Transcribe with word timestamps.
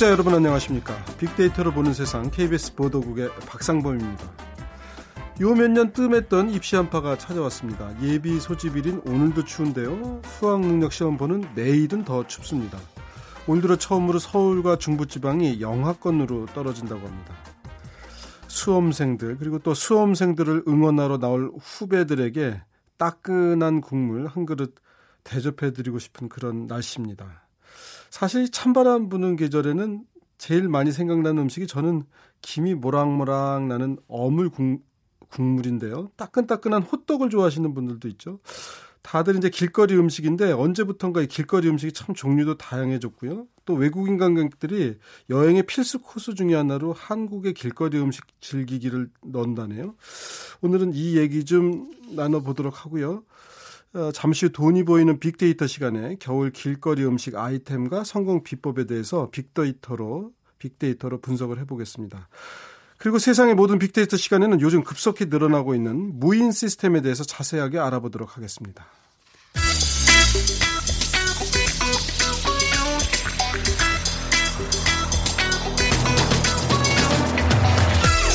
청취자 0.00 0.12
여러분 0.12 0.34
안녕하십니까? 0.34 0.96
빅데이터로 1.18 1.72
보는 1.72 1.92
세상 1.92 2.30
KBS 2.30 2.74
보도국의 2.74 3.28
박상범입니다. 3.46 4.32
요 5.42 5.52
몇 5.54 5.68
년 5.70 5.92
뜸했던 5.92 6.48
입시 6.48 6.74
한파가 6.74 7.18
찾아왔습니다. 7.18 8.00
예비 8.00 8.40
소집일인 8.40 9.02
오늘도 9.04 9.44
추운데요. 9.44 10.22
수학 10.24 10.60
능력 10.62 10.94
시험 10.94 11.18
보는 11.18 11.50
내일은 11.54 12.02
더 12.02 12.26
춥습니다. 12.26 12.78
올 13.46 13.60
들어 13.60 13.76
처음으로 13.76 14.18
서울과 14.18 14.76
중부지방이 14.76 15.60
영하권으로 15.60 16.46
떨어진다고 16.46 17.06
합니다. 17.06 17.34
수험생들 18.48 19.36
그리고 19.36 19.58
또 19.58 19.74
수험생들을 19.74 20.64
응원하러 20.66 21.18
나올 21.18 21.52
후배들에게 21.60 22.62
따끈한 22.96 23.82
국물 23.82 24.28
한 24.28 24.46
그릇 24.46 24.76
대접해드리고 25.24 25.98
싶은 25.98 26.30
그런 26.30 26.66
날씨입니다. 26.66 27.49
사실 28.10 28.50
찬바람 28.50 29.08
부는 29.08 29.36
계절에는 29.36 30.04
제일 30.36 30.68
많이 30.68 30.92
생각나는 30.92 31.42
음식이 31.44 31.66
저는 31.66 32.02
김이 32.42 32.74
모락모락 32.74 33.66
나는 33.66 33.98
어물 34.08 34.50
국, 34.50 34.84
국물인데요. 35.28 36.10
따끈따끈한 36.16 36.82
호떡을 36.82 37.30
좋아하시는 37.30 37.72
분들도 37.72 38.08
있죠. 38.08 38.40
다들 39.02 39.36
이제 39.36 39.48
길거리 39.48 39.94
음식인데 39.96 40.52
언제부턴가 40.52 41.22
이 41.22 41.26
길거리 41.26 41.68
음식이 41.68 41.92
참 41.92 42.14
종류도 42.14 42.58
다양해졌고요. 42.58 43.46
또 43.64 43.74
외국인 43.74 44.18
관광객들이 44.18 44.96
여행의 45.30 45.62
필수 45.62 46.00
코스 46.00 46.34
중의 46.34 46.54
하나로 46.54 46.92
한국의 46.92 47.54
길거리 47.54 47.98
음식 47.98 48.24
즐기기를 48.40 49.08
넣는다네요. 49.24 49.94
오늘은 50.60 50.92
이 50.94 51.16
얘기 51.16 51.44
좀 51.44 51.90
나눠보도록 52.10 52.84
하고요. 52.84 53.24
어, 53.92 54.10
잠시 54.12 54.46
후 54.46 54.52
돈이 54.52 54.84
보이는 54.84 55.18
빅데이터 55.18 55.66
시간에 55.66 56.16
겨울 56.20 56.50
길거리 56.50 57.04
음식 57.04 57.34
아이템과 57.34 58.04
성공 58.04 58.42
비법에 58.42 58.86
대해서 58.86 59.30
빅데이터로 59.30 60.32
빅데이터로 60.58 61.20
분석을 61.20 61.58
해보겠습니다. 61.60 62.28
그리고 62.98 63.18
세상의 63.18 63.54
모든 63.54 63.78
빅데이터 63.78 64.16
시간에는 64.16 64.60
요즘 64.60 64.84
급속히 64.84 65.26
늘어나고 65.26 65.74
있는 65.74 66.18
무인 66.20 66.52
시스템에 66.52 67.00
대해서 67.00 67.24
자세하게 67.24 67.78
알아보도록 67.78 68.36
하겠습니다. 68.36 68.86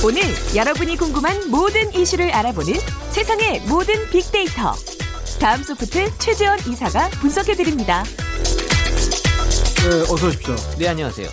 오늘 0.03 0.21
여러분이 0.55 0.97
궁금한 0.97 1.49
모든 1.49 1.91
이슈를 1.93 2.31
알아보는 2.31 2.73
세상의 3.11 3.61
모든 3.67 3.95
빅데이터. 4.11 4.73
다음 5.39 5.61
소프트 5.61 6.17
최재원 6.17 6.57
이사가 6.59 7.09
분석해드립니다. 7.21 8.03
네, 8.03 10.01
어서 10.11 10.27
오십시오. 10.27 10.55
네, 10.79 10.87
안녕하세요. 10.87 11.27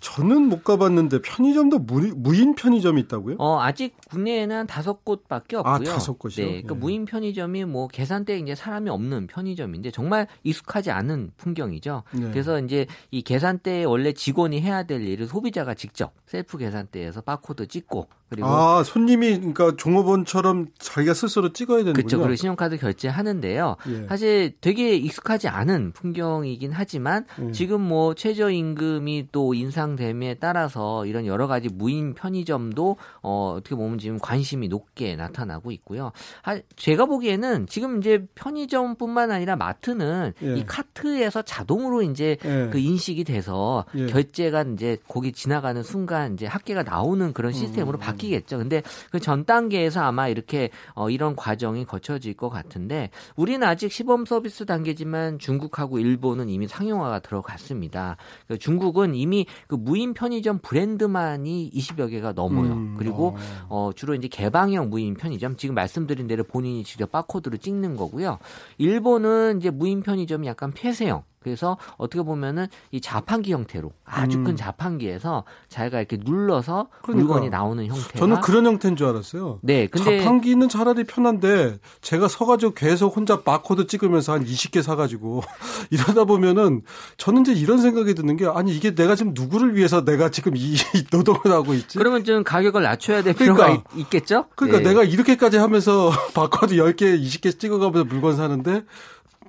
저는 0.00 0.42
못 0.48 0.64
가봤는데 0.64 1.20
편의점도 1.22 1.80
무, 1.80 2.34
인 2.34 2.54
편의점이 2.54 3.02
있다고요? 3.02 3.36
어, 3.38 3.60
아직 3.60 3.94
국내에는 4.08 4.56
한 4.56 4.66
다섯 4.66 5.04
곳밖에 5.04 5.56
없고요. 5.56 5.74
아, 5.74 5.78
다섯 5.78 6.18
곳이요? 6.18 6.44
네, 6.46 6.50
그러니까 6.52 6.74
예. 6.74 6.78
무인 6.78 7.04
편의점이 7.04 7.64
뭐 7.64 7.86
계산대에 7.88 8.38
이제 8.38 8.54
사람이 8.54 8.88
없는 8.88 9.26
편의점인데 9.26 9.90
정말 9.90 10.26
익숙하지 10.42 10.90
않은 10.90 11.32
풍경이죠. 11.36 12.02
네. 12.12 12.30
그래서 12.30 12.58
이제 12.60 12.86
이 13.10 13.22
계산대에 13.22 13.84
원래 13.84 14.12
직원이 14.12 14.60
해야 14.60 14.84
될 14.84 15.06
일을 15.06 15.26
소비자가 15.26 15.74
직접 15.74 16.12
셀프 16.26 16.56
계산대에서 16.56 17.20
바코드 17.20 17.66
찍고 17.68 18.08
그리고 18.30 18.46
아 18.46 18.84
손님이 18.84 19.38
그러니까 19.38 19.74
종업원처럼 19.76 20.68
자기가 20.78 21.14
스스로 21.14 21.52
찍어야 21.52 21.78
되는군요. 21.78 21.92
그렇죠. 21.94 22.18
그리고 22.20 22.36
신용카드 22.36 22.78
결제하는데요. 22.78 23.76
예. 23.88 24.06
사실 24.06 24.54
되게 24.60 24.94
익숙하지 24.94 25.48
않은 25.48 25.90
풍경이긴 25.92 26.70
하지만 26.72 27.26
예. 27.42 27.50
지금 27.50 27.80
뭐 27.80 28.14
최저임금이 28.14 29.30
또 29.32 29.52
인상됨에 29.52 30.36
따라서 30.38 31.04
이런 31.06 31.26
여러 31.26 31.48
가지 31.48 31.68
무인 31.68 32.14
편의점도 32.14 32.96
어, 33.22 33.54
어떻게 33.56 33.74
보면 33.74 33.98
지금 33.98 34.20
관심이 34.20 34.68
높게 34.68 35.16
나타나고 35.16 35.72
있고요. 35.72 36.12
하, 36.42 36.56
제가 36.76 37.06
보기에는 37.06 37.66
지금 37.66 37.98
이제 37.98 38.26
편의점뿐만 38.36 39.32
아니라 39.32 39.56
마트는 39.56 40.34
예. 40.44 40.56
이 40.56 40.64
카트에서 40.64 41.42
자동으로 41.42 42.02
이제 42.02 42.36
예. 42.44 42.68
그 42.70 42.78
인식이 42.78 43.24
돼서 43.24 43.84
예. 43.96 44.06
결제가 44.06 44.62
이제 44.74 44.98
거기 45.08 45.32
지나가는 45.32 45.82
순간 45.82 46.34
이제 46.34 46.46
합계가 46.46 46.84
나오는 46.84 47.32
그런 47.32 47.52
시스템으로 47.52 47.98
음. 47.98 48.00
바뀌 48.00 48.19
겠죠. 48.28 48.58
근데 48.58 48.82
그 49.10 49.20
전 49.30 49.44
단계에서 49.44 50.00
아마 50.00 50.26
이렇게 50.26 50.70
어 50.94 51.08
이런 51.08 51.36
과정이 51.36 51.84
거쳐질 51.84 52.34
것 52.34 52.48
같은데 52.48 53.10
우리는 53.36 53.64
아직 53.64 53.92
시범 53.92 54.24
서비스 54.24 54.64
단계지만 54.66 55.38
중국하고 55.38 55.98
일본은 56.00 56.48
이미 56.48 56.66
상용화가 56.66 57.20
들어갔습니다. 57.20 58.16
그 58.48 58.58
중국은 58.58 59.14
이미 59.14 59.46
그 59.68 59.76
무인 59.76 60.14
편의점 60.14 60.58
브랜드만이 60.62 61.70
20여 61.72 62.10
개가 62.10 62.32
넘어요. 62.32 62.72
음, 62.72 62.96
그리고 62.98 63.36
어. 63.68 63.90
어, 63.90 63.90
주로 63.94 64.14
이제 64.14 64.26
개방형 64.26 64.90
무인 64.90 65.14
편의점, 65.14 65.56
지금 65.56 65.74
말씀드린 65.74 66.26
대로 66.26 66.42
본인이 66.44 66.82
직접 66.82 67.12
바코드로 67.12 67.58
찍는 67.58 67.96
거고요. 67.96 68.38
일본은 68.78 69.58
이제 69.58 69.70
무인 69.70 70.02
편의점이 70.02 70.46
약간 70.46 70.72
폐쇄형. 70.72 71.22
그래서 71.42 71.78
어떻게 71.96 72.22
보면은 72.22 72.66
이 72.90 73.00
자판기 73.00 73.54
형태로 73.54 73.92
아주 74.04 74.36
음. 74.38 74.44
큰 74.44 74.56
자판기에서 74.56 75.44
자기가 75.70 75.98
이렇게 75.98 76.18
눌러서 76.22 76.88
그러니까. 77.00 77.26
물건이 77.26 77.48
나오는 77.48 77.86
형태가 77.86 78.18
저는 78.18 78.42
그런 78.42 78.66
형태인 78.66 78.94
줄 78.94 79.06
알았어요. 79.06 79.58
네, 79.62 79.86
근데 79.86 80.20
자판기는 80.20 80.68
차라리 80.68 81.04
편한데 81.04 81.78
제가 82.02 82.28
서가지고 82.28 82.74
계속 82.74 83.16
혼자 83.16 83.40
바코드 83.40 83.86
찍으면서 83.86 84.34
한 84.34 84.44
20개 84.44 84.82
사가지고 84.82 85.40
이러다 85.88 86.24
보면은 86.24 86.82
저는 87.16 87.40
이제 87.40 87.54
이런 87.54 87.78
생각이 87.78 88.14
드는 88.14 88.36
게 88.36 88.44
아니 88.46 88.76
이게 88.76 88.94
내가 88.94 89.14
지금 89.16 89.32
누구를 89.34 89.74
위해서 89.76 90.04
내가 90.04 90.30
지금 90.30 90.58
이 90.58 90.76
노동을 91.10 91.40
하고 91.46 91.72
있지? 91.72 91.96
그러면 91.96 92.22
좀 92.24 92.44
가격을 92.44 92.82
낮춰야 92.82 93.22
될 93.22 93.32
그러니까. 93.32 93.66
필요가 93.66 93.82
있, 93.96 94.10
겠죠 94.10 94.44
그러니까 94.56 94.86
내가 94.86 95.04
이렇게까지 95.04 95.56
하면서 95.56 96.10
바코드 96.34 96.74
10개, 96.74 97.18
20개 97.18 97.58
찍어가면서 97.58 98.04
물건 98.04 98.36
사는데 98.36 98.84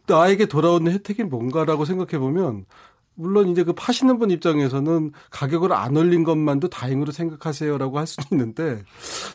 나에게 0.07 0.45
돌아오는 0.47 0.91
혜택이 0.91 1.23
뭔가라고 1.23 1.85
생각해 1.85 2.19
보면 2.19 2.65
물론 3.13 3.49
이제 3.49 3.63
그 3.63 3.73
파시는 3.73 4.17
분 4.19 4.31
입장에서는 4.31 5.11
가격을 5.31 5.73
안 5.73 5.95
올린 5.97 6.23
것만도 6.23 6.69
다행으로 6.69 7.11
생각하세요라고 7.11 7.99
할 7.99 8.07
수는 8.07 8.25
있는데 8.31 8.83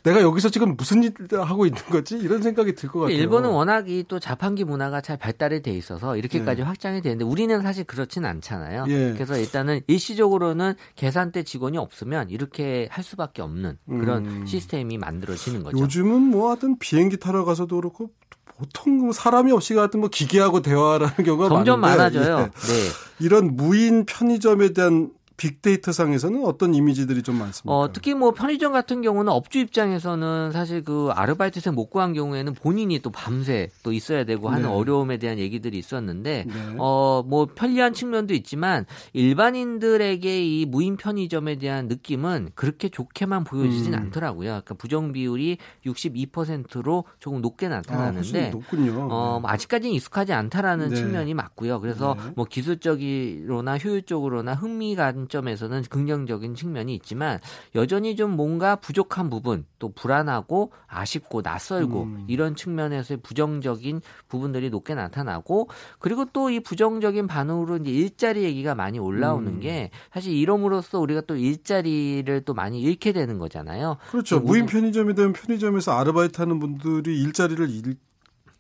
내가 0.03 0.22
여기서 0.22 0.49
지금 0.49 0.76
무슨 0.76 1.05
일을 1.05 1.44
하고 1.44 1.66
있는 1.66 1.81
거지 1.91 2.16
이런 2.16 2.43
생각이 2.43 2.75
들 2.75 2.88
것 2.88 3.00
같아요. 3.00 3.16
일본은 3.16 3.50
워낙 3.50 3.88
이 3.88 4.03
또 4.09 4.19
자판기 4.19 4.65
문화가 4.65 5.03
잘 5.03 5.19
발달이 5.19 5.60
돼 5.62 5.72
있어서 5.72 6.16
이렇게까지 6.16 6.62
확장이 6.62 7.03
되는데 7.03 7.25
우리는 7.25 7.60
사실 7.62 7.84
그렇진 7.84 8.25
않잖아요. 8.25 8.87
예. 8.88 9.12
그래서 9.12 9.37
일단은 9.37 9.81
일시적으로는 9.87 10.75
계산대 10.97 11.43
직원이 11.44 11.76
없으면 11.76 12.31
이렇게 12.31 12.88
할 12.91 13.05
수밖에 13.05 13.43
없는 13.43 13.78
그런 13.87 14.25
음. 14.26 14.47
시스템이 14.47 14.97
만들어지는 14.99 15.62
거죠. 15.62 15.78
요즘은 15.78 16.22
뭐 16.22 16.49
하여튼 16.49 16.78
비행기 16.78 17.19
타러 17.19 17.44
가서도 17.44 17.76
그렇고 17.76 18.10
보통 18.59 18.99
뭐 18.99 19.12
사람이 19.12 19.53
없이 19.53 19.75
가든 19.75 20.00
뭐 20.00 20.09
기계하고 20.09 20.62
대화하는 20.62 21.09
경우가 21.25 21.49
점점 21.49 21.81
많은데 21.81 22.19
많아져요. 22.19 22.39
예. 22.41 22.72
네. 22.72 22.91
이런 23.21 23.55
무인 23.56 24.06
편의점에 24.06 24.72
대한 24.72 25.11
빅데이터 25.36 25.92
상에서는 25.92 26.44
어떤 26.44 26.74
이미지들이 26.74 27.22
좀 27.22 27.38
많습니까? 27.38 27.74
어, 27.74 27.92
특히 27.92 28.14
뭐 28.14 28.32
편의점 28.32 28.72
같은 28.72 29.02
경우는 29.02 29.30
업주 29.30 29.58
입장에서는 29.58 30.52
사실 30.52 30.82
그 30.82 31.10
아르바이트생 31.12 31.74
못 31.74 31.91
구한 31.91 32.14
경우에는 32.14 32.54
본인이 32.54 32.98
또 33.00 33.10
밤새 33.10 33.69
또 33.82 33.92
있어야 33.92 34.25
되고 34.25 34.48
하는 34.48 34.62
네. 34.62 34.69
어려움에 34.69 35.19
대한 35.19 35.38
얘기들이 35.38 35.78
있었는데 35.78 36.44
네. 36.46 36.52
어, 36.78 37.22
뭐 37.26 37.46
편리한 37.46 37.93
측면도 37.93 38.34
있지만 38.34 38.87
일반인들에게 39.12 40.44
이 40.44 40.64
무인 40.66 40.96
편의점에 40.96 41.56
대한 41.56 41.88
느낌은 41.88 42.50
그렇게 42.55 42.88
좋게만 42.88 43.44
보여지진 43.44 43.94
음. 43.94 43.99
않더라고요. 43.99 44.49
그러니까 44.49 44.75
부정 44.75 45.12
비율이 45.12 45.58
62%로 45.84 47.05
조금 47.19 47.43
높게 47.43 47.66
아, 47.66 47.70
나타나는데 47.70 48.50
높군요. 48.50 49.08
어, 49.11 49.38
뭐 49.40 49.50
아직까지는 49.50 49.94
익숙하지 49.94 50.32
않다라는 50.32 50.88
네. 50.90 50.96
측면이 50.96 51.34
맞고요. 51.34 51.81
그래서 51.81 52.16
네. 52.19 52.32
뭐 52.37 52.44
기술적이로나 52.44 53.78
효율적으로나 53.78 54.55
흥미 54.55 54.94
관점에서는 55.26 55.82
긍정적인 55.90 56.55
측면이 56.55 56.94
있지만 56.96 57.38
여전히 57.75 58.17
좀 58.17 58.37
뭔가 58.37 58.76
부족한 58.76 59.31
부분, 59.31 59.67
또 59.78 59.93
불안하고 59.93 60.73
아쉽고 60.87 61.43
낯설고 61.43 62.02
음. 62.02 62.25
이런 62.28 62.56
측면에서의 62.56 63.19
부정적인 63.19 64.00
부분들이 64.28 64.70
높게 64.70 64.94
나타나고 64.94 65.69
그리고 65.99 66.25
또 66.32 66.46
이 66.46 66.61
부정적인 66.61 67.26
반응으로 67.26 67.78
이제 67.78 67.90
일자리 67.90 68.44
얘기가 68.44 68.76
많이 68.76 69.00
올라오는 69.00 69.55
음. 69.55 69.61
게 69.61 69.90
사실 70.12 70.32
이름으로써 70.32 71.00
우리가 71.00 71.23
또 71.23 71.34
일자리를 71.34 72.43
또 72.43 72.55
많이 72.55 72.81
잃게 72.81 73.12
되는 73.12 73.38
거잖아요. 73.38 73.96
그렇죠. 74.11 74.40
그 74.40 74.46
무인 74.46 74.67
편의점이 74.67 75.17
되면 75.17 75.32
편의점에서 75.32 75.99
아르바이트 75.99 76.40
하는 76.40 76.61
분들이 76.61 77.20
일자리를 77.20 77.69
잃 77.70 77.96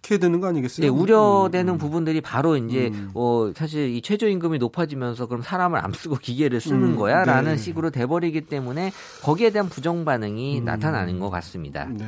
게 0.06 0.18
되는 0.18 0.40
거 0.40 0.46
아니겠어요? 0.46 0.86
네, 0.86 0.88
우려되는 0.88 1.74
음. 1.74 1.78
부분들이 1.78 2.20
바로 2.20 2.56
이제 2.56 2.90
음. 2.94 3.10
어 3.14 3.50
사실 3.56 3.90
이 3.90 4.00
최저임금이 4.02 4.58
높아지면서 4.58 5.26
그럼 5.26 5.42
사람을 5.42 5.84
안 5.84 5.92
쓰고 5.92 6.18
기계를 6.22 6.60
쓰는 6.60 6.82
음, 6.82 6.96
거야라는 6.96 7.52
네. 7.52 7.56
식으로 7.56 7.90
돼버리기 7.90 8.42
때문에 8.42 8.92
거기에 9.22 9.50
대한 9.50 9.68
부정 9.68 10.04
반응이 10.04 10.60
음. 10.60 10.64
나타나는 10.64 11.18
것 11.18 11.30
같습니다. 11.30 11.86
네. 11.86 12.06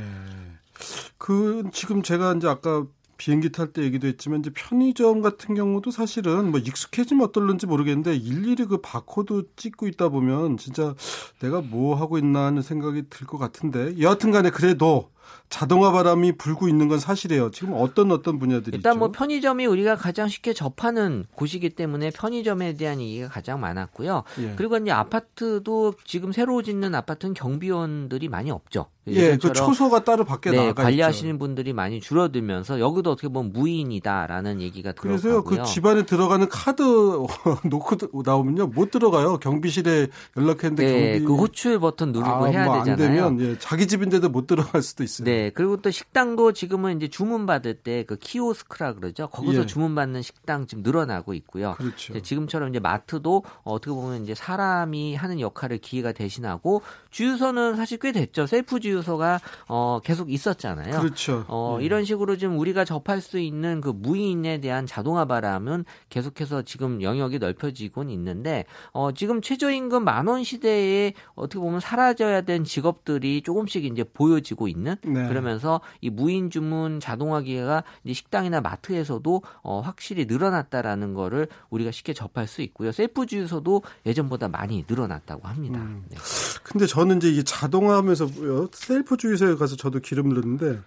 그 1.18 1.64
지금 1.72 2.02
제가 2.02 2.34
이제 2.34 2.46
아까 2.48 2.86
비행기 3.16 3.50
탈 3.50 3.72
때 3.72 3.82
얘기도 3.82 4.06
했지만 4.06 4.38
이제 4.40 4.50
편의점 4.54 5.22
같은 5.22 5.56
경우도 5.56 5.90
사실은 5.90 6.52
뭐 6.52 6.60
익숙해지면 6.60 7.26
어떨런지 7.26 7.66
모르겠는데 7.66 8.14
일일이 8.14 8.64
그 8.66 8.80
바코드 8.80 9.42
찍고 9.56 9.88
있다 9.88 10.08
보면 10.08 10.56
진짜 10.56 10.94
내가 11.40 11.60
뭐 11.60 11.96
하고 11.96 12.16
있나 12.18 12.44
하는 12.46 12.62
생각이 12.62 13.04
들 13.10 13.26
것 13.26 13.38
같은데 13.38 13.98
여하튼간에 14.00 14.50
그래도 14.50 15.10
자동화 15.50 15.92
바람이 15.92 16.32
불고 16.36 16.68
있는 16.68 16.88
건 16.88 16.98
사실이에요. 16.98 17.50
지금 17.50 17.74
어떤 17.76 18.12
어떤 18.12 18.38
분야들이 18.38 18.76
일단 18.76 18.92
있죠? 18.92 18.98
뭐 18.98 19.10
편의점이 19.12 19.66
우리가 19.66 19.96
가장 19.96 20.28
쉽게 20.28 20.52
접하는 20.52 21.24
곳이기 21.34 21.70
때문에 21.70 22.10
편의점에 22.10 22.74
대한 22.74 23.00
얘기가 23.00 23.28
가장 23.28 23.60
많았고요. 23.60 24.24
예. 24.40 24.54
그리고 24.56 24.76
이제 24.76 24.90
아파트도 24.90 25.94
지금 26.04 26.32
새로 26.32 26.62
짓는 26.62 26.94
아파트는 26.94 27.34
경비원들이 27.34 28.28
많이 28.28 28.50
없죠. 28.50 28.86
예, 29.10 29.38
그 29.38 29.52
초소가 29.54 30.04
따로 30.04 30.24
밖에 30.24 30.50
네, 30.50 30.66
나가 30.66 30.82
관리하시는 30.82 31.30
있죠. 31.34 31.38
분들이 31.38 31.72
많이 31.72 31.98
줄어들면서 31.98 32.78
여기도 32.78 33.12
어떻게 33.12 33.28
보면 33.28 33.52
무인이다라는 33.54 34.60
얘기가 34.60 34.92
들어가고요. 34.92 35.44
그 35.44 35.62
집안에 35.64 36.04
들어가는 36.04 36.46
카드 36.50 36.82
놓고 37.64 38.22
나오면요, 38.22 38.66
못 38.66 38.90
들어가요. 38.90 39.38
경비실에 39.38 40.08
연락했는데 40.36 40.84
네, 40.84 41.12
경비 41.12 41.24
그 41.24 41.34
호출 41.36 41.78
버튼 41.80 42.12
누르고 42.12 42.30
아, 42.30 42.46
해야 42.48 42.64
뭐안 42.66 42.84
되잖아요. 42.84 42.96
되면 43.36 43.40
예, 43.40 43.58
자기 43.58 43.86
집인데도 43.86 44.28
못 44.28 44.46
들어갈 44.46 44.82
수도 44.82 45.04
있어요. 45.04 45.17
네, 45.24 45.50
그리고 45.50 45.76
또 45.76 45.90
식당도 45.90 46.52
지금은 46.52 46.96
이제 46.96 47.08
주문 47.08 47.46
받을 47.46 47.74
때 47.74 47.98
그 48.08 48.16
키오스크라 48.16 48.94
그러죠. 48.94 49.28
거기서 49.28 49.62
예. 49.62 49.66
주문 49.66 49.94
받는 49.94 50.22
식당 50.22 50.66
지금 50.66 50.82
늘어나고 50.82 51.34
있고요. 51.34 51.74
그렇죠. 51.76 52.18
지금처럼 52.20 52.70
이제 52.70 52.80
마트도 52.80 53.44
어떻게 53.64 53.90
보면 53.92 54.22
이제 54.22 54.34
사람이 54.34 55.14
하는 55.14 55.40
역할을 55.40 55.78
기계가 55.78 56.12
대신하고 56.12 56.82
주유소는 57.10 57.76
사실 57.76 57.98
꽤 57.98 58.12
됐죠. 58.12 58.46
셀프 58.46 58.80
주유소가 58.80 59.40
어 59.68 60.00
계속 60.02 60.30
있었잖아요. 60.30 61.00
그렇죠. 61.00 61.44
어, 61.48 61.78
예. 61.80 61.84
이런 61.84 62.04
식으로 62.04 62.36
좀 62.38 62.58
우리가 62.58 62.84
접할 62.84 63.20
수 63.20 63.38
있는 63.38 63.80
그 63.80 63.90
무인에 63.90 64.60
대한 64.60 64.86
자동화 64.86 65.24
바람은 65.24 65.84
계속해서 66.08 66.62
지금 66.62 67.02
영역이 67.02 67.38
넓혀지곤 67.38 68.10
있는데, 68.10 68.64
어, 68.92 69.12
지금 69.12 69.42
최저임금 69.42 70.04
만원 70.04 70.44
시대에 70.44 71.12
어떻게 71.34 71.58
보면 71.60 71.80
사라져야 71.80 72.42
된 72.42 72.64
직업들이 72.64 73.42
조금씩 73.42 73.84
이제 73.84 74.04
보여지고 74.04 74.68
있는 74.68 74.96
네. 75.12 75.28
그러면서 75.28 75.80
이 76.00 76.10
무인 76.10 76.50
주문 76.50 77.00
자동화 77.00 77.40
기계가 77.40 77.84
이제 78.04 78.12
식당이나 78.12 78.60
마트에서도 78.60 79.42
어, 79.62 79.80
확실히 79.80 80.26
늘어났다라는 80.26 81.14
거를 81.14 81.48
우리가 81.70 81.90
쉽게 81.90 82.12
접할 82.12 82.46
수 82.46 82.62
있고요. 82.62 82.92
셀프 82.92 83.26
주유소도 83.26 83.82
예전보다 84.06 84.48
많이 84.48 84.84
늘어났다고 84.88 85.46
합니다. 85.48 85.80
음. 85.80 86.04
네. 86.08 86.16
근데 86.62 86.86
저는 86.86 87.18
이제 87.18 87.28
이게 87.28 87.42
자동화하면서 87.42 88.28
셀프 88.72 89.16
주유소에 89.16 89.56
가서 89.56 89.76
저도 89.76 90.00
기름 90.00 90.28
넣는데 90.30 90.80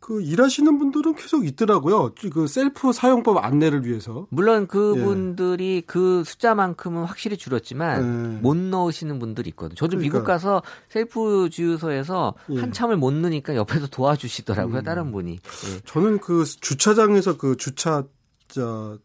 그 0.00 0.22
일하시는 0.22 0.78
분들은 0.78 1.14
계속 1.14 1.46
있더라고요. 1.46 2.14
그 2.32 2.46
셀프 2.46 2.90
사용법 2.92 3.44
안내를 3.44 3.84
위해서. 3.84 4.26
물론 4.30 4.66
그분들이 4.66 5.82
그 5.86 6.24
숫자만큼은 6.24 7.04
확실히 7.04 7.36
줄었지만 7.36 8.36
예. 8.36 8.40
못 8.40 8.56
넣으시는 8.56 9.18
분들이 9.18 9.50
있거든요. 9.50 9.76
저도 9.76 9.98
그러니까. 9.98 10.18
미국 10.18 10.26
가서 10.26 10.62
셀프 10.88 11.50
주유소에서 11.50 12.34
예. 12.50 12.60
한참을 12.60 12.96
못 12.96 13.12
넣으니까 13.12 13.54
옆에서 13.54 13.88
도와주시더라고요. 13.88 14.78
음. 14.78 14.82
다른 14.82 15.12
분이. 15.12 15.32
예. 15.32 15.80
저는 15.84 16.18
그 16.18 16.44
주차장에서 16.44 17.36
그 17.36 17.56
주차 17.56 18.04
저 18.48 18.98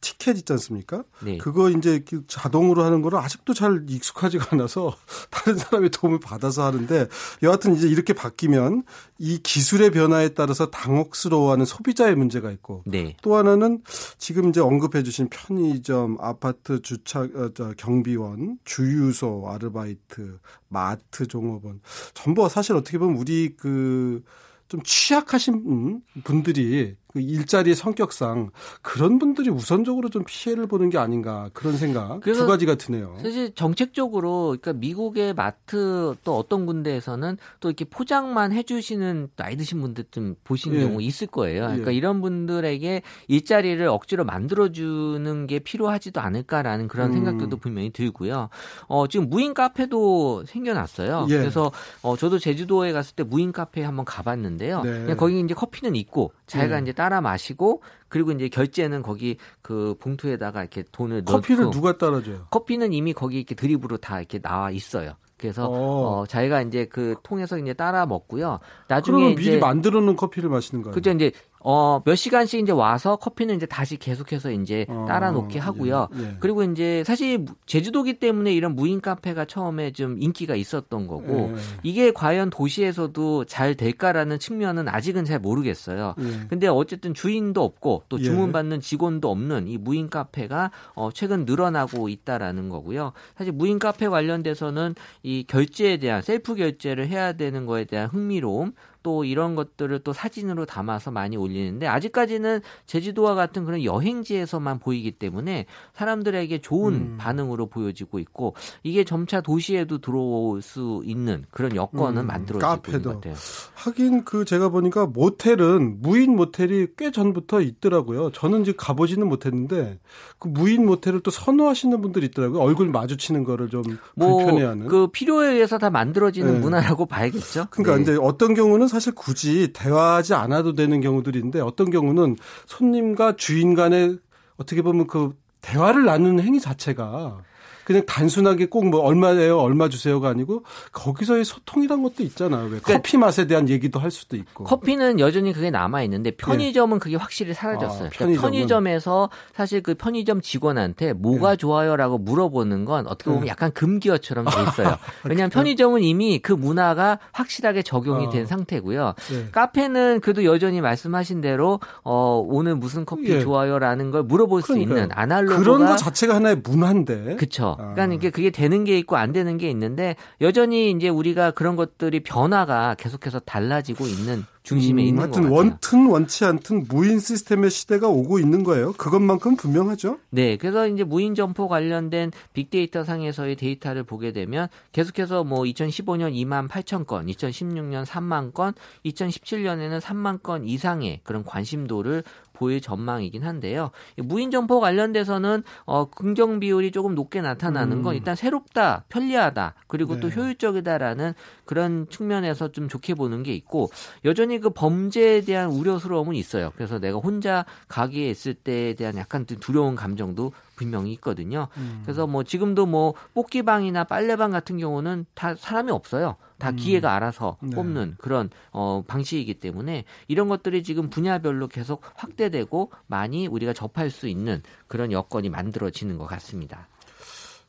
티켓 0.00 0.36
있지 0.38 0.52
않습니까? 0.52 1.04
네. 1.22 1.38
그거 1.38 1.70
이제 1.70 2.00
그 2.08 2.24
자동으로 2.26 2.84
하는 2.84 3.02
거를 3.02 3.18
아직도 3.18 3.54
잘 3.54 3.84
익숙하지가 3.88 4.48
않아서 4.52 4.96
다른 5.30 5.58
사람의 5.58 5.90
도움을 5.90 6.20
받아서 6.20 6.64
하는데 6.64 7.08
여하튼 7.42 7.74
이제 7.74 7.88
이렇게 7.88 8.12
바뀌면 8.12 8.84
이 9.18 9.38
기술의 9.42 9.90
변화에 9.90 10.30
따라서 10.30 10.70
당혹스러워하는 10.70 11.64
소비자의 11.64 12.14
문제가 12.14 12.50
있고 12.52 12.82
네. 12.86 13.16
또 13.22 13.36
하나는 13.36 13.82
지금 14.18 14.48
이제 14.48 14.60
언급해 14.60 15.02
주신 15.02 15.28
편의점, 15.28 16.18
아파트 16.20 16.80
주차 16.82 17.20
어, 17.20 17.50
저 17.54 17.72
경비원, 17.76 18.58
주유소 18.64 19.48
아르바이트, 19.48 20.38
마트 20.68 21.26
종업원 21.26 21.80
전부 22.14 22.48
사실 22.48 22.76
어떻게 22.76 22.98
보면 22.98 23.16
우리 23.16 23.56
그좀 23.56 24.82
취약하신 24.84 26.02
분들이 26.24 26.96
그 27.18 27.20
일자리의 27.20 27.74
성격상 27.74 28.50
그런 28.80 29.18
분들이 29.18 29.50
우선적으로 29.50 30.08
좀 30.08 30.22
피해를 30.24 30.68
보는 30.68 30.88
게 30.88 30.98
아닌가 30.98 31.50
그런 31.52 31.76
생각 31.76 32.20
두 32.20 32.46
가지가 32.46 32.76
드네요. 32.76 33.16
사실 33.20 33.52
정책적으로 33.54 34.56
그러니까 34.60 34.72
미국의 34.74 35.34
마트 35.34 36.14
또 36.22 36.36
어떤 36.36 36.64
군데에서는 36.64 37.36
또 37.58 37.68
이렇게 37.68 37.84
포장만 37.84 38.52
해주시는 38.52 39.30
나이 39.34 39.56
드신 39.56 39.80
분들 39.80 40.04
좀 40.12 40.36
보시는 40.44 40.78
예. 40.78 40.84
경우 40.84 41.02
있을 41.02 41.26
거예요. 41.26 41.62
그러니까 41.62 41.92
예. 41.92 41.96
이런 41.96 42.20
분들에게 42.20 43.02
일자리를 43.26 43.84
억지로 43.88 44.24
만들어주는 44.24 45.46
게 45.48 45.58
필요하지도 45.58 46.20
않을까라는 46.20 46.86
그런 46.86 47.10
음. 47.10 47.14
생각들도 47.14 47.56
분명히 47.56 47.90
들고요. 47.90 48.48
어, 48.86 49.08
지금 49.08 49.28
무인 49.28 49.54
카페도 49.54 50.44
생겨났어요. 50.46 51.26
예. 51.30 51.38
그래서 51.38 51.72
어, 52.02 52.16
저도 52.16 52.38
제주도에 52.38 52.92
갔을 52.92 53.16
때 53.16 53.24
무인 53.24 53.50
카페에 53.50 53.82
한번 53.82 54.04
가봤는데요. 54.04 54.82
네. 54.82 55.16
거기 55.16 55.40
이제 55.40 55.54
커피는 55.54 55.96
있고 55.96 56.32
자기가 56.48 56.76
예. 56.76 56.82
이제 56.82 56.92
따라 56.92 57.20
마시고 57.20 57.82
그리고 58.08 58.32
이제 58.32 58.48
결제는 58.48 59.02
거기 59.02 59.36
그 59.62 59.94
봉투에다가 60.00 60.60
이렇게 60.62 60.82
돈을 60.90 61.24
커피를 61.24 61.64
넣고 61.64 61.70
누가 61.72 61.96
따라줘요? 61.96 62.46
커피는 62.50 62.92
이미 62.92 63.12
거기 63.12 63.36
이렇게 63.36 63.54
드립으로 63.54 63.98
다 63.98 64.18
이렇게 64.18 64.40
나와 64.40 64.70
있어요. 64.70 65.14
그래서 65.38 65.66
어. 65.66 66.20
어, 66.20 66.26
자기가 66.26 66.62
이제 66.62 66.86
그 66.86 67.14
통해서 67.22 67.56
이제 67.58 67.72
따라 67.72 68.06
먹고요. 68.06 68.58
나중에 68.88 69.16
그러면 69.16 69.36
미리 69.36 69.58
만들어 69.58 70.00
놓은 70.00 70.16
커피를 70.16 70.50
마시는 70.50 70.82
거예요. 70.82 70.94
그죠 70.94 71.10
이제 71.12 71.30
어, 71.60 72.00
몇 72.04 72.14
시간씩 72.14 72.60
이제 72.60 72.72
와서 72.72 73.16
커피는 73.16 73.56
이제 73.56 73.66
다시 73.66 73.96
계속해서 73.96 74.52
이제 74.52 74.86
어, 74.88 75.06
따라 75.08 75.30
놓게 75.30 75.58
하고요. 75.58 76.08
예, 76.14 76.22
예. 76.22 76.36
그리고 76.38 76.62
이제 76.62 77.02
사실 77.04 77.46
제주도기 77.66 78.18
때문에 78.18 78.52
이런 78.52 78.74
무인 78.74 79.00
카페가 79.00 79.46
처음에 79.46 79.92
좀 79.92 80.16
인기가 80.20 80.54
있었던 80.54 81.06
거고 81.06 81.52
예. 81.52 81.54
이게 81.82 82.12
과연 82.12 82.50
도시에서도 82.50 83.44
잘 83.46 83.74
될까라는 83.74 84.38
측면은 84.38 84.88
아직은 84.88 85.24
잘 85.24 85.38
모르겠어요. 85.38 86.14
예. 86.18 86.46
근데 86.48 86.68
어쨌든 86.68 87.14
주인도 87.14 87.64
없고 87.64 88.04
또 88.08 88.18
예. 88.18 88.22
주문받는 88.22 88.80
직원도 88.80 89.30
없는 89.30 89.68
이 89.68 89.78
무인 89.78 90.08
카페가 90.08 90.70
어, 90.94 91.10
최근 91.12 91.44
늘어나고 91.44 92.08
있다라는 92.08 92.68
거고요. 92.68 93.12
사실 93.36 93.52
무인 93.52 93.78
카페 93.78 94.08
관련돼서는 94.08 94.94
이 95.22 95.44
결제에 95.46 95.96
대한 95.96 96.22
셀프 96.22 96.54
결제를 96.54 97.08
해야 97.08 97.32
되는 97.32 97.66
거에 97.66 97.84
대한 97.84 98.08
흥미로움 98.08 98.72
또 99.08 99.24
이런 99.24 99.54
것들을 99.54 100.00
또 100.00 100.12
사진으로 100.12 100.66
담아서 100.66 101.10
많이 101.10 101.34
올리는데 101.34 101.86
아직까지는 101.86 102.60
제주도와 102.84 103.34
같은 103.34 103.64
그런 103.64 103.82
여행지에서만 103.82 104.80
보이기 104.80 105.12
때문에 105.12 105.64
사람들에게 105.94 106.60
좋은 106.60 106.92
음. 106.92 107.16
반응으로 107.18 107.68
보여지고 107.68 108.18
있고 108.18 108.54
이게 108.82 109.04
점차 109.04 109.40
도시에도 109.40 109.96
들어올 109.96 110.60
수 110.60 111.00
있는 111.06 111.46
그런 111.50 111.74
여건은 111.74 112.20
음, 112.20 112.26
만들어지고 112.26 112.70
카페도. 112.70 112.98
있는 112.98 113.02
것 113.02 113.14
같아요. 113.14 113.34
하긴 113.76 114.24
그 114.24 114.44
제가 114.44 114.68
보니까 114.68 115.06
모텔은 115.06 116.02
무인 116.02 116.36
모텔이 116.36 116.88
꽤 116.98 117.10
전부터 117.10 117.62
있더라고요. 117.62 118.30
저는 118.32 118.60
이제 118.60 118.74
가보지는 118.76 119.26
못했는데 119.26 120.00
그 120.38 120.48
무인 120.48 120.84
모텔을 120.84 121.20
또 121.20 121.30
선호하시는 121.30 121.98
분들이 122.02 122.26
있더라고요. 122.26 122.60
얼굴 122.60 122.88
마주치는 122.88 123.44
거를 123.44 123.70
좀 123.70 123.82
불편해하는. 124.18 124.86
뭐그 124.86 125.12
필요에 125.12 125.52
의해서 125.54 125.78
다 125.78 125.88
만들어지는 125.88 126.54
네. 126.54 126.58
문화라고 126.58 127.06
봐야겠죠. 127.06 127.68
그러니까 127.70 127.96
네. 127.96 128.02
이제 128.02 128.18
어떤 128.20 128.52
경우는 128.52 128.86
사실 128.86 128.97
굳이 129.14 129.72
대화하지 129.72 130.34
않아도 130.34 130.74
되는 130.74 131.00
경우들이 131.00 131.38
있는데 131.38 131.60
어떤 131.60 131.90
경우는 131.90 132.36
손님과 132.66 133.36
주인 133.36 133.74
간의 133.74 134.18
어떻게 134.56 134.82
보면 134.82 135.06
그 135.06 135.36
대화를 135.60 136.04
나누는 136.04 136.42
행위 136.44 136.60
자체가 136.60 137.42
그냥 137.88 138.04
단순하게 138.04 138.66
꼭 138.66 138.88
뭐 138.88 139.00
얼마예요, 139.00 139.58
얼마 139.58 139.88
주세요가 139.88 140.28
아니고 140.28 140.62
거기서의 140.92 141.44
소통이란 141.44 142.02
것도 142.02 142.22
있잖아요. 142.22 142.68
왜 142.70 142.78
커피 142.80 143.16
맛에 143.18 143.46
대한 143.46 143.68
얘기도 143.68 143.98
할 143.98 144.10
수도 144.10 144.36
있고. 144.36 144.64
그러니까 144.64 144.76
커피는 144.76 145.20
여전히 145.20 145.52
그게 145.52 145.70
남아 145.70 146.02
있는데 146.04 146.30
편의점은 146.30 146.98
그게 147.00 147.16
확실히 147.16 147.52
사라졌어요. 147.54 148.06
아, 148.06 148.10
그러니까? 148.14 148.40
편의점에서 148.42 149.30
사실 149.54 149.82
그 149.82 149.94
편의점 149.94 150.40
직원한테 150.40 151.12
뭐가 151.14 151.56
좋아요라고 151.56 152.18
물어보는 152.18 152.84
건 152.84 153.06
어떻게 153.08 153.30
보면 153.30 153.44
네. 153.44 153.50
약간 153.50 153.72
금기어처럼 153.72 154.44
돼 154.46 154.62
있어요. 154.62 154.96
왜냐하면 155.24 155.50
편의점은 155.50 156.02
이미 156.02 156.38
그 156.38 156.52
문화가 156.52 157.18
확실하게 157.32 157.82
적용이 157.82 158.26
아. 158.26 158.30
된 158.30 158.46
상태고요. 158.46 159.14
네. 159.30 159.48
카페는 159.52 160.20
그래도 160.20 160.44
여전히 160.44 160.80
말씀하신 160.80 161.40
대로 161.40 161.80
어, 162.04 162.42
오늘 162.46 162.76
무슨 162.76 163.04
커피 163.04 163.28
예. 163.30 163.40
좋아요라는 163.40 164.10
걸 164.10 164.22
물어볼 164.22 164.62
수 164.62 164.68
그러니까요. 164.68 164.96
있는 164.98 165.08
아날로그가 165.14 165.58
그런 165.58 165.86
거 165.86 165.96
자체가 165.96 166.34
하나의 166.36 166.56
문화인데. 166.62 167.36
그쵸. 167.36 167.76
아. 167.77 167.77
그러니까 167.78 168.14
이게 168.14 168.30
그게 168.30 168.50
되는 168.50 168.84
게 168.84 168.98
있고 168.98 169.16
안 169.16 169.32
되는 169.32 169.56
게 169.56 169.70
있는데 169.70 170.16
여전히 170.40 170.90
이제 170.90 171.08
우리가 171.08 171.52
그런 171.52 171.76
것들이 171.76 172.20
변화가 172.20 172.96
계속해서 172.96 173.40
달라지고 173.40 174.06
있는 174.06 174.44
중심에 174.68 175.02
음, 175.02 175.06
있는 175.06 175.22
하여튼 175.22 175.42
것 175.42 175.48
같아요. 175.48 175.56
원튼 175.56 176.06
원치 176.10 176.44
않든 176.44 176.86
무인 176.90 177.20
시스템의 177.20 177.70
시대가 177.70 178.08
오고 178.08 178.38
있는 178.38 178.64
거예요. 178.64 178.92
그것만큼 178.92 179.56
분명하죠. 179.56 180.18
네, 180.28 180.58
그래서 180.58 180.86
이제 180.86 181.04
무인 181.04 181.34
점포 181.34 181.68
관련된 181.68 182.32
빅데이터 182.52 183.02
상에서의 183.02 183.56
데이터를 183.56 184.02
보게 184.02 184.32
되면 184.32 184.68
계속해서 184.92 185.44
뭐 185.44 185.62
2015년 185.62 186.34
2만 186.34 186.68
8천 186.68 187.06
건, 187.06 187.26
2016년 187.26 188.04
3만 188.04 188.52
건, 188.52 188.74
2017년에는 189.06 190.00
3만 190.00 190.42
건 190.42 190.64
이상의 190.66 191.20
그런 191.22 191.44
관심도를 191.44 192.22
보일 192.58 192.80
전망이긴 192.80 193.44
한데요. 193.44 193.92
무인 194.16 194.50
점포 194.50 194.80
관련돼서는 194.80 195.62
어 195.86 196.10
긍정 196.10 196.58
비율이 196.58 196.90
조금 196.90 197.14
높게 197.14 197.40
나타나는 197.40 198.02
건 198.02 198.14
음. 198.14 198.16
일단 198.16 198.34
새롭다, 198.34 199.04
편리하다, 199.08 199.74
그리고 199.86 200.18
또 200.18 200.28
네. 200.28 200.34
효율적이다라는 200.34 201.34
그런 201.64 202.08
측면에서 202.08 202.72
좀 202.72 202.88
좋게 202.88 203.14
보는 203.14 203.44
게 203.44 203.54
있고 203.54 203.90
여전히 204.24 204.58
그 204.58 204.70
범죄에 204.70 205.42
대한 205.42 205.70
우려스러움은 205.70 206.34
있어요. 206.34 206.72
그래서 206.74 206.98
내가 206.98 207.18
혼자 207.18 207.64
가게에 207.86 208.28
있을 208.28 208.54
때에 208.54 208.94
대한 208.94 209.16
약간 209.16 209.46
좀 209.46 209.58
두려운 209.60 209.94
감정도 209.94 210.52
분명히 210.78 211.12
있거든요. 211.14 211.66
음. 211.76 212.00
그래서 212.04 212.26
뭐 212.26 212.44
지금도 212.44 212.86
뭐 212.86 213.14
뽑기방이나 213.34 214.04
빨래방 214.04 214.52
같은 214.52 214.78
경우는 214.78 215.26
다 215.34 215.56
사람이 215.56 215.90
없어요. 215.90 216.36
다 216.58 216.70
음. 216.70 216.76
기계가 216.76 217.14
알아서 217.14 217.56
네. 217.60 217.74
뽑는 217.74 218.14
그런 218.18 218.48
어 218.70 219.02
방식이기 219.06 219.54
때문에 219.54 220.04
이런 220.28 220.48
것들이 220.48 220.82
지금 220.82 221.10
분야별로 221.10 221.66
계속 221.66 222.02
확대되고 222.14 222.92
많이 223.06 223.46
우리가 223.46 223.72
접할 223.72 224.10
수 224.10 224.28
있는 224.28 224.62
그런 224.86 225.10
여건이 225.12 225.50
만들어지는 225.50 226.16
것 226.16 226.26
같습니다. 226.26 226.88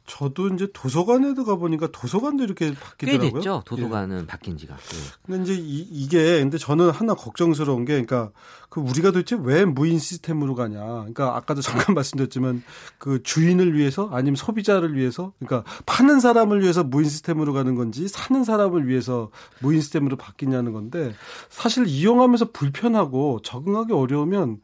저도 0.10 0.48
이제 0.50 0.68
도서관에도 0.74 1.46
가보니까 1.46 1.88
도서관도 1.92 2.44
이렇게 2.44 2.70
꽤 2.70 2.76
바뀌더라고요. 2.76 3.32
됐죠. 3.34 3.64
도서관은 3.66 4.26
바뀐 4.26 4.58
지가. 4.58 4.74
예. 4.74 4.98
근데 5.24 5.44
이제 5.44 5.62
이, 5.62 6.08
게 6.10 6.40
근데 6.40 6.58
저는 6.58 6.90
하나 6.90 7.14
걱정스러운 7.14 7.86
게 7.86 8.04
그러니까 8.04 8.32
그 8.70 8.82
우리가 8.82 9.12
도대체 9.12 9.38
왜 9.40 9.66
무인 9.66 10.00
시스템으로 10.00 10.56
가냐. 10.56 10.80
그러니까 10.80 11.36
아까도 11.36 11.62
잠깐 11.62 11.94
말씀드렸지만 11.94 12.64
그 12.98 13.22
주인을 13.22 13.76
위해서 13.76 14.10
아니면 14.12 14.36
소비자를 14.36 14.96
위해서 14.96 15.32
그러니까 15.38 15.70
파는 15.86 16.20
사람을 16.20 16.62
위해서 16.64 16.84
무인 16.84 17.08
시스템으로 17.08 17.54
가는 17.54 17.76
건지 17.76 18.08
사는 18.08 18.44
사람을 18.44 18.88
위해서 18.88 19.30
무인 19.60 19.80
시스템으로 19.80 20.18
바뀌냐는 20.18 20.74
건데 20.74 21.14
사실 21.50 21.86
이용하면서 21.86 22.52
불편하고 22.52 23.42
적응하기 23.44 23.94
어려우면 23.94 24.60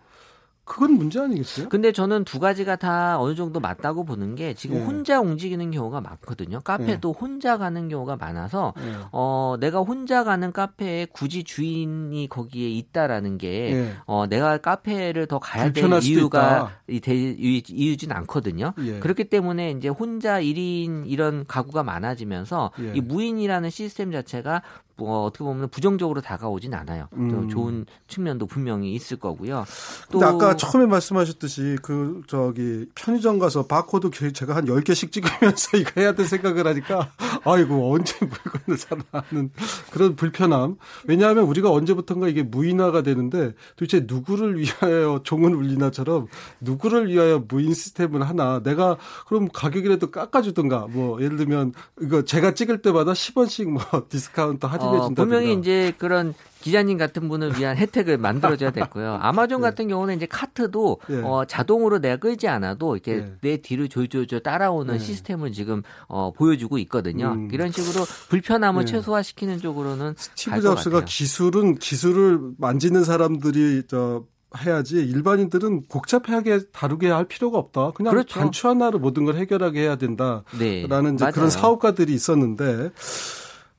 그건 0.66 0.94
문제 0.94 1.20
아니겠어요? 1.20 1.70
근데 1.70 1.92
저는 1.92 2.24
두 2.24 2.40
가지가 2.40 2.76
다 2.76 3.20
어느 3.20 3.36
정도 3.36 3.60
맞다고 3.60 4.04
보는 4.04 4.34
게 4.36 4.56
지금 4.56 4.78
예. 4.78 4.82
혼자 4.82 5.20
움직이는 5.22 5.70
경우가 5.72 6.02
많거든요. 6.02 6.60
카페도 6.62 7.14
혼자 7.14 7.58
가는 7.60 7.88
경우가 7.88 8.16
많아서 8.18 8.74
예. 8.80 8.96
어 9.12 9.58
내가 9.60 9.80
혼자 9.82 10.24
가는 10.24 10.52
카페에 10.52 11.06
굳이 11.14 11.44
주인이 11.44 12.28
거기에 12.30 12.68
있다라는 12.70 13.38
게 13.38 13.74
예. 13.74 13.94
어, 14.06 14.26
내가 14.28 14.58
카페를 14.58 15.28
더 15.28 15.38
가야 15.40 15.72
될 15.72 15.84
이유가 16.04 16.40
있다. 16.42 16.72
이 16.90 17.00
대- 17.00 17.16
이유- 17.16 17.62
이유진 17.68 18.12
않거든요. 18.12 18.74
예. 18.80 19.00
그렇기 19.00 19.26
때문에 19.26 19.72
이제 19.72 19.88
혼자 19.88 20.42
1인 20.42 21.04
이런 21.06 21.46
가구가 21.48 21.84
많아지면서 21.84 22.72
예. 22.80 22.94
이 22.96 23.02
무인이라는 23.02 23.70
시스템 23.70 24.12
자체가 24.12 24.64
뭐 24.98 25.26
어떻게 25.26 25.44
보면 25.44 25.70
부정적으로 25.70 26.22
다가오진 26.22 26.74
않아요. 26.74 27.08
또 27.12 27.18
음. 27.18 27.50
좋은 27.50 27.86
측면도 28.08 28.46
분명히 28.48 28.94
있을 28.94 29.18
거고요. 29.18 29.66
또 30.12 30.24
아까 30.24 30.56
처음에 30.56 30.86
말씀하셨듯이 30.86 31.78
그 31.82 32.22
저기 32.28 32.86
편의점 32.96 33.38
가서 33.40 33.66
바코드 33.68 34.10
기- 34.10 34.32
제가 34.32 34.56
한 34.56 34.66
10개씩 34.66 35.12
찍으면서 35.12 35.76
이거 35.78 36.00
해야 36.00 36.14
될 36.14 36.26
생각을 36.26 36.66
하니까 36.66 37.12
아이고 37.44 37.94
언제 37.94 38.16
물건을 38.20 38.78
사나 38.78 39.04
하는 39.12 39.50
그런 39.92 40.16
불편함. 40.16 40.78
왜냐하면 41.08 41.44
우리가 41.44 41.70
언제부턴가 41.72 42.30
이게 42.30 42.44
무인화가 42.44 43.02
되는데 43.04 43.54
도대체 43.76 44.06
누구를 44.08 44.58
위하여 44.58 45.20
종은 45.24 45.54
울리나처럼 45.54 46.28
누구를 46.62 47.10
위하여 47.10 47.44
무인 47.48 47.74
시스템을 47.74 48.24
하나 48.28 48.62
내가 48.64 48.96
그럼 49.28 49.50
가격이라도 49.54 50.10
깎아주든가 50.12 50.88
뭐 50.90 51.22
예를 51.22 51.36
들면 51.38 51.74
이거 52.02 52.24
제가 52.24 52.54
찍을 52.54 52.82
때마다 52.82 53.12
10원씩 53.12 53.70
뭐 53.70 53.82
디스카운트 54.08 54.66
할인해 54.66 54.85
어. 54.86 55.10
분명히 55.10 55.54
이제 55.54 55.94
그런 55.98 56.34
기자님 56.62 56.98
같은 56.98 57.30
분을 57.30 57.60
위한 57.60 57.78
혜택을 57.78 58.18
만들어줘야 58.18 58.72
됐고요. 58.72 59.20
아마존 59.22 59.62
같은 59.62 59.88
경우는 59.88 60.16
이제 60.16 60.26
카트도 60.26 61.00
예. 61.12 61.22
어, 61.24 61.46
자동으로 61.46 62.00
내가 62.00 62.18
끌지 62.18 62.48
않아도 62.48 62.96
이렇게 62.96 63.18
예. 63.18 63.32
내 63.42 63.58
뒤를 63.58 63.88
졸졸졸 63.88 64.40
따라오는 64.42 64.96
예. 64.96 65.00
시스템을 65.00 65.52
지금 65.52 65.84
어, 66.08 66.34
보여주고 66.34 66.80
있거든요. 66.80 67.34
음. 67.34 67.50
이런 67.52 67.72
식으로 67.72 68.06
불편함을 68.30 68.82
예. 68.82 68.86
최소화시키는 68.86 69.60
쪽으로는 69.60 70.16
스티브 70.18 70.62
잡스가. 70.62 71.06
기술은 71.06 71.76
기술을 71.76 72.40
만지는 72.58 73.04
사람들이 73.04 73.84
저 73.88 74.24
해야지 74.58 74.96
일반인들은 74.96 75.84
복잡하게 75.90 76.62
다루게 76.72 77.10
할 77.10 77.26
필요가 77.26 77.58
없다. 77.58 77.92
그냥 77.92 78.12
그렇죠. 78.12 78.40
단추 78.40 78.68
하나로 78.68 79.00
모든 79.00 79.26
걸 79.26 79.36
해결하게 79.36 79.82
해야 79.82 79.98
된다라는 79.98 80.46
네. 80.58 81.32
그런 81.32 81.50
사업가들이 81.50 82.14
있었는데 82.14 82.92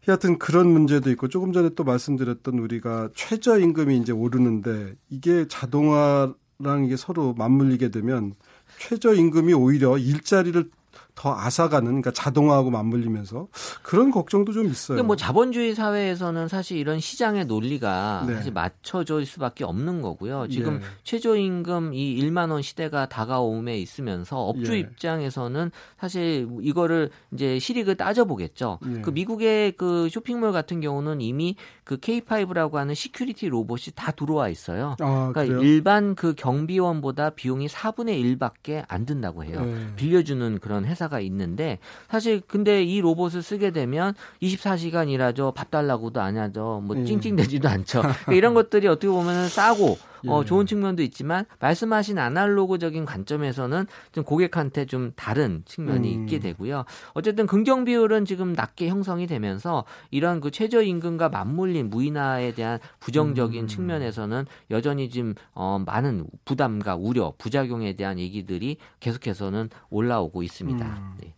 하여튼 0.07 0.39
그런 0.39 0.69
문제도 0.69 1.11
있고 1.11 1.29
조금 1.29 1.53
전에 1.53 1.71
또 1.75 1.85
말씀드렸던 1.85 2.59
우리가 2.59 3.11
최저 3.15 3.59
임금이 3.59 3.97
이제 3.99 4.13
오르는데 4.13 4.95
이게 5.11 5.47
자동화랑 5.49 6.85
이게 6.85 6.97
서로 6.97 7.35
맞물리게 7.35 7.91
되면 7.91 8.35
최저 8.79 9.15
임금이 9.15 9.53
오히려 9.53 9.99
일자리를 9.99 10.71
더 11.17 11.35
앗아가는 11.35 11.87
그러니까 11.87 12.11
자동화하고 12.11 12.71
맞물리면서 12.71 13.49
그런 13.83 14.11
걱정도 14.11 14.53
좀 14.53 14.67
있어요. 14.67 14.97
근데 14.97 15.07
뭐 15.07 15.17
자본주의 15.17 15.75
사회에서는 15.75 16.47
사실 16.47 16.77
이런 16.77 17.01
시장의 17.01 17.47
논리가 17.47 18.25
네. 18.29 18.35
사실 18.35 18.53
맞춰질 18.53 19.25
수밖에 19.25 19.65
없는 19.65 20.03
거고요. 20.03 20.47
지금 20.49 20.77
예. 20.77 20.87
최저임금 21.05 21.95
이 21.95 22.23
1만 22.23 22.51
원 22.53 22.61
시대가 22.61 23.07
다가옴에 23.07 23.79
있으면서 23.79 24.39
업주 24.39 24.75
예. 24.75 24.81
입장에서는 24.81 25.71
사실 25.99 26.49
이거를 26.61 27.09
이제 27.33 27.59
실익을 27.59 27.97
따져보겠죠. 27.97 28.79
예. 28.87 29.01
그 29.01 29.09
미국의 29.09 29.73
그 29.73 30.11
쇼핑몰 30.11 30.53
같은 30.53 30.83
경우는 30.83 31.23
이미 31.23 31.57
그 31.85 31.97
K5라고 31.97 32.75
하는 32.75 32.95
security 32.95 33.49
로봇이 33.49 33.95
다 33.95 34.13
들어와 34.13 34.51
있어요. 34.51 34.97
아, 35.01 35.33
그러니까 35.33 35.45
그래요? 35.47 35.63
일반 35.63 36.15
그 36.15 36.35
경비원보다 36.35 37.31
비용이 37.31 37.69
4분의 37.69 38.39
1밖에 38.39 38.85
안 38.87 39.07
든다고 39.07 39.45
해요. 39.45 39.65
네. 39.65 39.87
빌려주는 39.97 40.59
그런 40.59 40.85
회사 40.85 41.06
가 41.09 41.21
있는데 41.21 41.79
사실 42.09 42.41
근데 42.47 42.83
이 42.83 43.01
로봇을 43.01 43.43
쓰게 43.43 43.71
되면 43.71 44.15
24시간 44.43 45.09
일하죠. 45.09 45.53
밥 45.55 45.71
달라고도 45.71 46.21
안 46.21 46.37
하죠. 46.37 46.83
뭐 46.85 46.97
예. 46.99 47.05
찡찡대지도 47.05 47.69
않죠. 47.69 48.03
그러니까 48.25 48.33
이런 48.33 48.55
것들이 48.55 48.89
어떻게 48.89 49.09
보면 49.09 49.49
싸고 49.49 49.99
어, 50.29 50.41
예. 50.43 50.45
좋은 50.45 50.67
측면도 50.67 51.03
있지만 51.03 51.45
말씀하신 51.61 52.19
아날로그적인 52.19 53.05
관점에서는 53.05 53.87
좀 54.13 54.25
고객한테 54.25 54.87
좀 54.87 55.13
다른 55.17 55.63
측면이 55.65 56.17
음. 56.17 56.23
있게 56.23 56.39
되고요. 56.39 56.85
어쨌든 57.13 57.47
긍정 57.47 57.85
비율은 57.85 58.25
지금 58.25 58.53
낮게 58.53 58.89
형성이 58.89 59.27
되면서 59.27 59.85
이런 60.11 60.41
그 60.41 60.51
최저 60.51 60.83
임금과 60.83 61.29
맞물린 61.29 61.91
무인화에 61.91 62.55
대한 62.55 62.79
부정적인 63.01 63.65
음. 63.65 63.67
측면에서는 63.67 64.47
여전히 64.71 65.11
지금 65.11 65.35
어, 65.53 65.83
많은 65.85 66.27
부담과 66.45 66.97
우려, 66.97 67.33
부작용에 67.39 67.95
대한 67.95 68.19
얘기들이 68.19 68.77
계속해서는 69.01 69.71
올라오고 69.91 70.43
있습니다. 70.43 70.85
음. 70.85 71.17
네. 71.21 71.35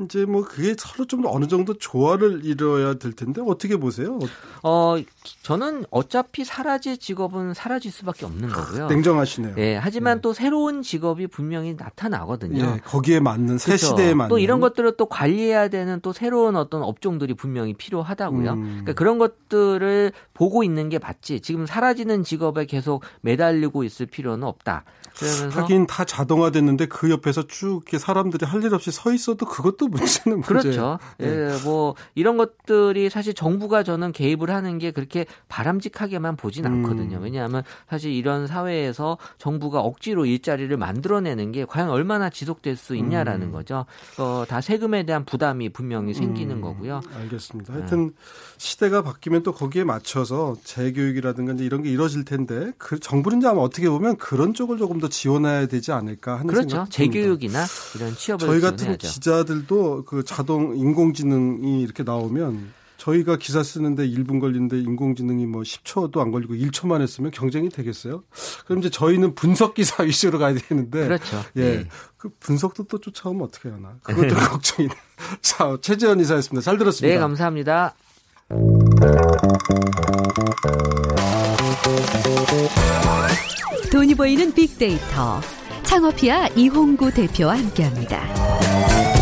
이제 0.00 0.24
뭐 0.24 0.42
그게 0.44 0.74
서로 0.76 1.06
좀 1.06 1.22
어느 1.26 1.46
정도 1.46 1.74
조화를 1.74 2.44
이뤄야 2.44 2.94
될 2.94 3.12
텐데 3.12 3.40
어떻게 3.46 3.76
보세요? 3.76 4.18
어, 4.64 4.96
저는 5.42 5.84
어차피 5.90 6.44
사라질 6.44 6.98
직업은 6.98 7.54
사라질 7.54 7.92
수밖에 7.92 8.26
없는 8.26 8.48
거고요. 8.48 8.88
냉정하시네요. 8.88 9.54
네, 9.54 9.76
하지만 9.76 10.16
네. 10.16 10.22
또 10.22 10.32
새로운 10.32 10.82
직업이 10.82 11.28
분명히 11.28 11.74
나타나거든요. 11.74 12.60
예, 12.60 12.80
거기에 12.84 13.20
맞는 13.20 13.58
새 13.58 13.66
그렇죠. 13.76 13.86
시대에 13.86 14.14
맞는 14.14 14.30
또 14.30 14.40
이런 14.40 14.58
것들을 14.58 14.96
또 14.96 15.06
관리해야 15.06 15.68
되는 15.68 16.00
또 16.00 16.12
새로운 16.12 16.56
어떤 16.56 16.82
업종들이 16.82 17.34
분명히 17.34 17.72
필요하다고요. 17.74 18.52
음. 18.52 18.62
그러니까 18.64 18.94
그런 18.94 19.18
것들을 19.18 20.10
보고 20.34 20.64
있는 20.64 20.88
게 20.88 20.98
맞지. 20.98 21.38
지금 21.40 21.66
사라지는 21.66 22.24
직업에 22.24 22.66
계속 22.66 23.04
매달리고 23.20 23.84
있을 23.84 24.06
필요는 24.06 24.42
없다. 24.44 24.82
그러면서 25.16 25.60
하긴 25.60 25.86
다 25.86 26.04
자동화됐는데 26.04 26.86
그 26.86 27.08
옆에서 27.10 27.46
쭉 27.46 27.82
이렇게 27.86 27.98
사람들이 27.98 28.44
할 28.44 28.64
일 28.64 28.72
없이 28.74 28.90
서 28.90 29.12
있어도 29.12 29.44
그것도 29.44 29.83
문제는 29.88 30.40
문제. 30.40 30.48
그렇죠. 30.48 30.98
네. 31.18 31.28
예, 31.28 31.64
뭐 31.64 31.94
이런 32.14 32.36
것들이 32.36 33.10
사실 33.10 33.34
정부가 33.34 33.82
저는 33.82 34.12
개입을 34.12 34.50
하는 34.50 34.78
게 34.78 34.90
그렇게 34.90 35.26
바람직하게만 35.48 36.36
보진 36.36 36.66
음. 36.66 36.84
않거든요. 36.84 37.18
왜냐하면 37.20 37.62
사실 37.88 38.12
이런 38.12 38.46
사회에서 38.46 39.18
정부가 39.38 39.80
억지로 39.80 40.26
일자리를 40.26 40.74
만들어내는 40.76 41.52
게 41.52 41.64
과연 41.64 41.90
얼마나 41.90 42.30
지속될 42.30 42.76
수 42.76 42.96
있냐라는 42.96 43.48
음. 43.48 43.52
거죠. 43.52 43.86
어, 44.18 44.44
다 44.48 44.60
세금에 44.60 45.04
대한 45.04 45.24
부담이 45.24 45.70
분명히 45.70 46.14
생기는 46.14 46.56
음, 46.56 46.60
거고요. 46.60 47.00
알겠습니다. 47.16 47.72
네. 47.72 47.78
하여튼 47.80 48.12
시대가 48.58 49.02
바뀌면 49.02 49.42
또 49.42 49.52
거기에 49.52 49.84
맞춰서 49.84 50.56
재교육이라든가 50.64 51.52
이제 51.54 51.64
이런 51.64 51.82
게 51.82 51.90
이루어질 51.90 52.24
텐데 52.24 52.72
그 52.78 52.98
정부는 52.98 53.38
이제 53.38 53.48
아마 53.48 53.60
어떻게 53.60 53.88
보면 53.88 54.16
그런 54.16 54.54
쪽을 54.54 54.78
조금 54.78 55.00
더 55.00 55.08
지원해야 55.08 55.66
되지 55.66 55.92
않을까 55.92 56.34
하는 56.34 56.46
그렇죠. 56.46 56.68
생각이 56.68 56.90
듭니다. 56.90 57.14
재교육이나 57.14 57.64
이런 57.96 58.14
취업을 58.14 58.46
저희 58.46 58.60
같은 58.60 58.76
지원해야죠. 58.78 59.08
기자들도 59.08 59.73
그 60.06 60.24
자동 60.24 60.76
인공지능이 60.76 61.82
이렇게 61.82 62.02
나오면 62.02 62.72
저희가 62.96 63.36
기사 63.36 63.62
쓰는데 63.62 64.08
1분 64.08 64.40
걸리는데 64.40 64.78
인공지능이 64.80 65.46
뭐 65.46 65.62
10초도 65.62 66.18
안 66.20 66.30
걸리고 66.30 66.54
1초만 66.54 67.00
했으면 67.02 67.30
경쟁이 67.30 67.68
되겠어요? 67.68 68.22
그럼 68.66 68.78
이제 68.80 68.88
저희는 68.88 69.34
분석 69.34 69.74
기사 69.74 70.02
위주로 70.04 70.38
가야 70.38 70.54
되는데 70.54 71.04
그렇죠. 71.04 71.42
예. 71.56 71.60
네. 71.78 71.88
그 72.16 72.30
분석도 72.40 72.84
또 72.84 72.98
쫓아오면 72.98 73.42
어떻게 73.42 73.68
하나. 73.68 73.96
그것도 74.02 74.34
걱정이네. 74.48 74.94
자, 75.42 75.76
최재현 75.82 76.20
이사였습니다. 76.20 76.62
잘 76.62 76.78
들었습니다. 76.78 77.14
네, 77.14 77.20
감사합니다. 77.20 77.94
돈이 83.92 84.14
보이는 84.14 84.52
빅데이터. 84.52 85.40
창업이야 85.82 86.48
이홍구 86.56 87.12
대표와 87.12 87.58
함께합니다. 87.58 89.13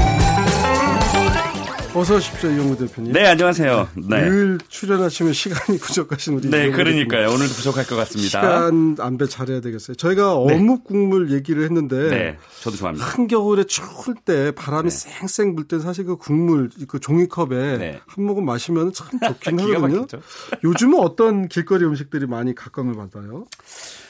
어서 1.94 2.16
오십시오, 2.16 2.50
이용우 2.50 2.75
대표님. 2.78 3.12
네, 3.12 3.26
안녕하세요. 3.26 3.88
네. 4.08 4.20
늘 4.25 4.58
출연하시면 4.66 5.34
시간이 5.34 5.76
부족하신 5.78 6.34
우리 6.34 6.49
네, 6.49 6.70
그러니까요. 6.70 7.28
오늘도 7.28 7.52
부족할 7.52 7.87
것 7.87 7.96
같습니다. 7.96 8.28
시간 8.40 8.96
안배 8.99 9.26
잘해야 9.26 9.61
되겠어요. 9.61 9.94
저희가 9.96 10.34
어묵 10.37 10.84
국물 10.84 11.30
얘기를 11.32 11.64
했는데 11.64 12.08
네, 12.08 12.38
저도 12.62 12.78
좋아합니다. 12.78 13.06
한겨울에 13.06 13.64
추울 13.64 14.14
때 14.25 14.52
바람이 14.52 14.88
네. 14.88 14.96
쌩쌩 15.26 15.54
불 15.54 15.68
때 15.68 15.78
사실 15.80 16.06
그 16.06 16.16
국물 16.16 16.70
그 16.88 16.99
종이컵에 16.99 17.76
네. 17.76 18.00
한 18.06 18.25
모금 18.25 18.46
마시면 18.46 18.94
참 18.94 19.08
좋긴 19.20 19.61
하거든요. 19.61 20.06
요즘은 20.64 20.99
어떤 20.99 21.46
길거리 21.46 21.84
음식들이 21.84 22.26
많이 22.26 22.54
각광을 22.54 22.94
받아요? 22.94 23.44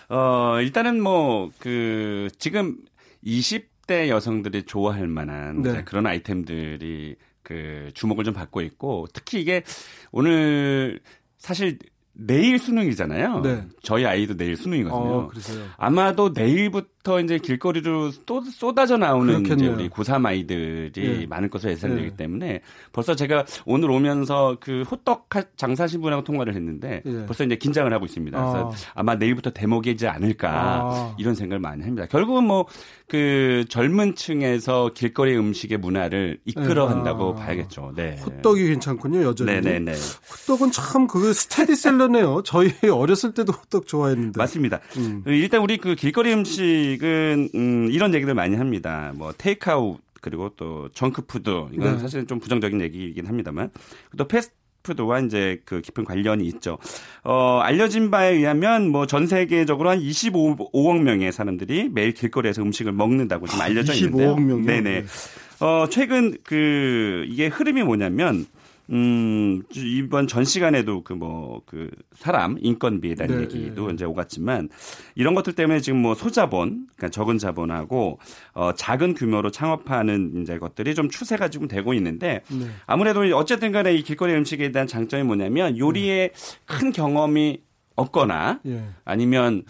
어, 0.08 0.58
일단은 0.60 1.02
뭐, 1.02 1.50
그, 1.58 2.28
지금 2.38 2.76
20대 3.26 4.08
여성들이 4.08 4.64
좋아할 4.64 5.08
만한 5.08 5.62
네. 5.62 5.82
그런 5.84 6.06
아이템들이 6.06 7.16
그 7.42 7.90
주목을 7.94 8.24
좀 8.24 8.34
받고 8.34 8.60
있고, 8.62 9.06
특히 9.12 9.40
이게 9.40 9.62
오늘 10.10 11.00
사실 11.38 11.78
내일 12.14 12.58
수능이잖아요. 12.58 13.40
네. 13.40 13.64
저희 13.82 14.04
아이도 14.04 14.36
내일 14.36 14.54
수능이거든요. 14.54 14.98
어. 14.98 15.30
아마도 15.78 16.28
내일부터 16.28 17.20
이제 17.20 17.38
길거리로 17.38 18.10
또 18.26 18.42
쏟아져 18.42 18.98
나오는 18.98 19.32
이제 19.40 19.42
그렇겠네요. 19.54 19.74
우리 19.74 19.88
고3 19.88 20.26
아이들이 20.26 21.22
예. 21.22 21.26
많을 21.26 21.48
것으로 21.48 21.72
예상되기 21.72 22.08
예. 22.12 22.16
때문에 22.16 22.60
벌써 22.92 23.14
제가 23.16 23.46
오늘 23.64 23.90
오면서 23.90 24.58
그 24.60 24.82
호떡 24.90 25.34
하- 25.34 25.42
장사하신 25.56 26.02
분하고 26.02 26.22
통화를 26.22 26.54
했는데 26.54 27.02
예. 27.06 27.24
벌써 27.24 27.44
이제 27.44 27.56
긴장을 27.56 27.90
하고 27.90 28.04
있습니다. 28.04 28.38
그래서 28.38 28.70
아. 28.70 29.00
아마 29.00 29.14
내일부터 29.14 29.48
대목이지 29.50 30.06
않을까 30.06 30.50
아. 30.50 31.14
이런 31.18 31.34
생각을 31.34 31.60
많이 31.60 31.82
합니다. 31.82 32.06
결국은 32.06 32.44
뭐 32.44 32.66
그 33.12 33.66
젊은 33.68 34.14
층에서 34.14 34.92
길거리 34.94 35.36
음식의 35.36 35.76
문화를 35.76 36.38
이끌어 36.46 36.84
예. 36.86 36.88
간다고 36.94 37.32
아. 37.32 37.34
봐야겠죠. 37.34 37.92
네. 37.94 38.16
호떡이 38.24 38.66
괜찮군요, 38.68 39.22
여전히. 39.22 39.52
네네네. 39.52 39.92
호떡은 39.92 40.70
참 40.72 41.06
그 41.06 41.34
스테디셀러네요. 41.34 42.40
저희 42.46 42.72
어렸을 42.90 43.34
때도 43.34 43.52
호떡 43.52 43.86
좋아했는데. 43.86 44.38
맞습니다. 44.38 44.80
음. 44.96 45.22
일단 45.26 45.60
우리 45.60 45.76
그 45.76 45.94
길거리 45.94 46.32
음식은 46.32 47.50
음, 47.54 47.88
이런 47.90 48.14
얘기들 48.14 48.32
많이 48.34 48.56
합니다. 48.56 49.12
뭐 49.14 49.34
테이크아웃 49.36 50.00
그리고 50.22 50.50
또 50.56 50.88
정크푸드 50.94 51.50
이건 51.72 51.94
네. 51.94 51.98
사실은 51.98 52.26
좀 52.26 52.38
부정적인 52.40 52.80
얘기이긴 52.80 53.26
합니다만 53.26 53.70
또 54.16 54.26
패스트 54.26 54.54
푸드와 54.82 55.20
이제 55.20 55.60
그 55.64 55.80
깊은 55.80 56.04
관련이 56.04 56.44
있죠. 56.46 56.78
어, 57.24 57.60
알려진 57.62 58.10
바에 58.10 58.34
의하면 58.34 58.88
뭐 58.90 59.06
전 59.06 59.26
세계적으로 59.26 59.90
한 59.90 60.00
25억 60.00 61.00
명의 61.02 61.32
사람들이 61.32 61.90
매일 61.92 62.12
길거리에서 62.14 62.62
음식을 62.62 62.92
먹는다고 62.92 63.46
지금 63.46 63.60
알려져 63.62 63.92
25억 63.92 63.96
있는데요. 64.04 64.36
명이요? 64.36 64.66
네네. 64.66 65.00
네. 65.02 65.04
어, 65.60 65.86
최근 65.90 66.36
그 66.44 67.24
이게 67.28 67.46
흐름이 67.48 67.82
뭐냐면 67.82 68.46
음, 68.90 69.62
이번 69.74 70.26
전 70.26 70.44
시간에도 70.44 71.02
그 71.02 71.14
뭐 71.14 71.62
그 71.66 71.90
사람 72.14 72.56
인건비에 72.60 73.14
대한 73.14 73.36
네, 73.36 73.42
얘기도 73.42 73.88
네. 73.88 73.94
이제 73.94 74.04
오갔지만 74.04 74.68
이런 75.14 75.34
것들 75.34 75.54
때문에 75.54 75.80
지금 75.80 76.00
뭐 76.00 76.14
소자본, 76.14 76.86
그러니까 76.96 77.08
적은 77.08 77.38
자본하고 77.38 78.18
어 78.54 78.72
작은 78.74 79.14
규모로 79.14 79.50
창업하는 79.50 80.42
이제 80.42 80.58
것들이 80.58 80.94
좀 80.94 81.08
추세가 81.08 81.48
지금 81.48 81.68
되고 81.68 81.94
있는데 81.94 82.42
네. 82.50 82.66
아무래도 82.86 83.22
어쨌든 83.36 83.72
간에 83.72 83.94
이 83.94 84.02
길거리 84.02 84.34
음식에 84.34 84.72
대한 84.72 84.86
장점이 84.86 85.22
뭐냐면 85.22 85.78
요리에 85.78 86.30
큰 86.66 86.92
경험이 86.92 87.62
없거나 87.94 88.60
예. 88.66 88.84
아니면 89.04 89.64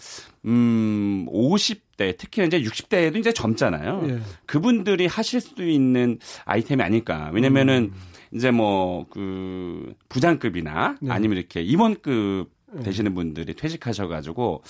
음 0.45 1.25
50대 1.29 2.15
특히 2.17 2.45
이제 2.45 2.61
60대에도 2.61 3.17
이제 3.17 3.31
젊잖아요. 3.31 4.01
예. 4.09 4.19
그분들이 4.45 5.05
하실 5.07 5.41
수 5.41 5.63
있는 5.63 6.19
아이템이 6.45 6.81
아닐까. 6.81 7.29
왜냐면은 7.33 7.91
음. 7.93 8.12
이제 8.33 8.51
뭐 8.51 9.05
그 9.09 9.93
부장급이나 10.09 10.97
네. 11.01 11.11
아니면 11.11 11.37
이렇게 11.37 11.61
임원급 11.61 12.49
네. 12.73 12.83
되시는 12.83 13.13
분들이 13.13 13.53
퇴직하셔가지고 13.53 14.63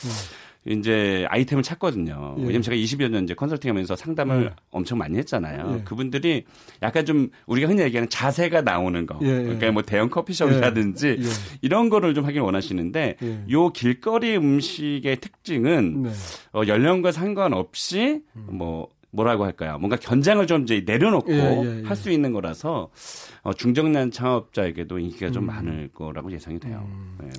이제 0.65 1.26
아이템을 1.30 1.62
찾거든요. 1.62 2.36
예. 2.38 2.41
왜냐면 2.41 2.62
제가 2.62 2.76
20여 2.76 3.10
년 3.10 3.26
이제 3.26 3.34
컨설팅하면서 3.34 3.95
상담을 3.95 4.45
예. 4.45 4.49
엄청 4.71 4.97
많이 4.97 5.17
했잖아요. 5.17 5.78
예. 5.80 5.84
그분들이 5.84 6.45
약간 6.82 7.06
좀 7.06 7.30
우리가 7.47 7.67
흔히 7.67 7.82
얘기하는 7.84 8.10
자세가 8.10 8.62
나오는 8.62 9.06
거. 9.06 9.19
예, 9.23 9.28
예. 9.28 9.43
그러니까 9.43 9.71
뭐 9.71 9.82
대형 9.82 10.10
커피숍이라든지 10.10 11.17
예. 11.19 11.23
이런 11.62 11.89
거를 11.89 12.13
좀 12.13 12.26
하길 12.26 12.41
원하시는데 12.41 13.17
예. 13.21 13.43
요 13.52 13.69
길거리 13.69 14.36
음식의 14.38 15.17
특징은 15.17 16.04
네. 16.04 16.10
어, 16.54 16.62
연령과 16.67 17.12
상관없이 17.12 18.21
뭐 18.34 18.88
뭐라고 19.13 19.45
할까요? 19.45 19.78
뭔가 19.80 19.95
견장을 19.95 20.45
좀 20.47 20.63
이제 20.63 20.84
내려놓고 20.86 21.32
예, 21.32 21.38
예, 21.38 21.82
예. 21.84 21.88
할수 21.88 22.10
있는 22.10 22.34
거라서 22.34 22.89
어, 23.43 23.54
중장년 23.54 24.10
창업자에게도 24.12 24.97
인기가 24.99 25.30
좀 25.32 25.43
음. 25.43 25.47
많을 25.47 25.89
거라고 25.93 26.32
예상이 26.32 26.60
돼요. 26.60 26.88
네. 27.21 27.30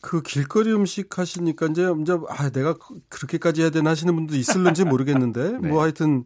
그 0.00 0.22
길거리 0.22 0.72
음식 0.72 1.16
하시니까 1.18 1.66
이제 1.66 1.86
이제 2.00 2.16
아 2.28 2.50
내가 2.50 2.74
그- 2.74 2.98
그렇게까지 3.08 3.60
해야 3.62 3.70
되나 3.70 3.90
하시는 3.90 4.12
분도 4.14 4.34
있을는지 4.36 4.84
모르겠는데 4.84 5.58
네. 5.60 5.68
뭐 5.68 5.82
하여튼 5.82 6.24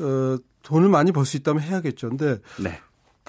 어 0.00 0.36
돈을 0.62 0.88
많이 0.88 1.12
벌 1.12 1.24
수 1.24 1.36
있다면 1.36 1.62
해야겠죠. 1.62 2.08
근데 2.08 2.38
네. 2.62 2.80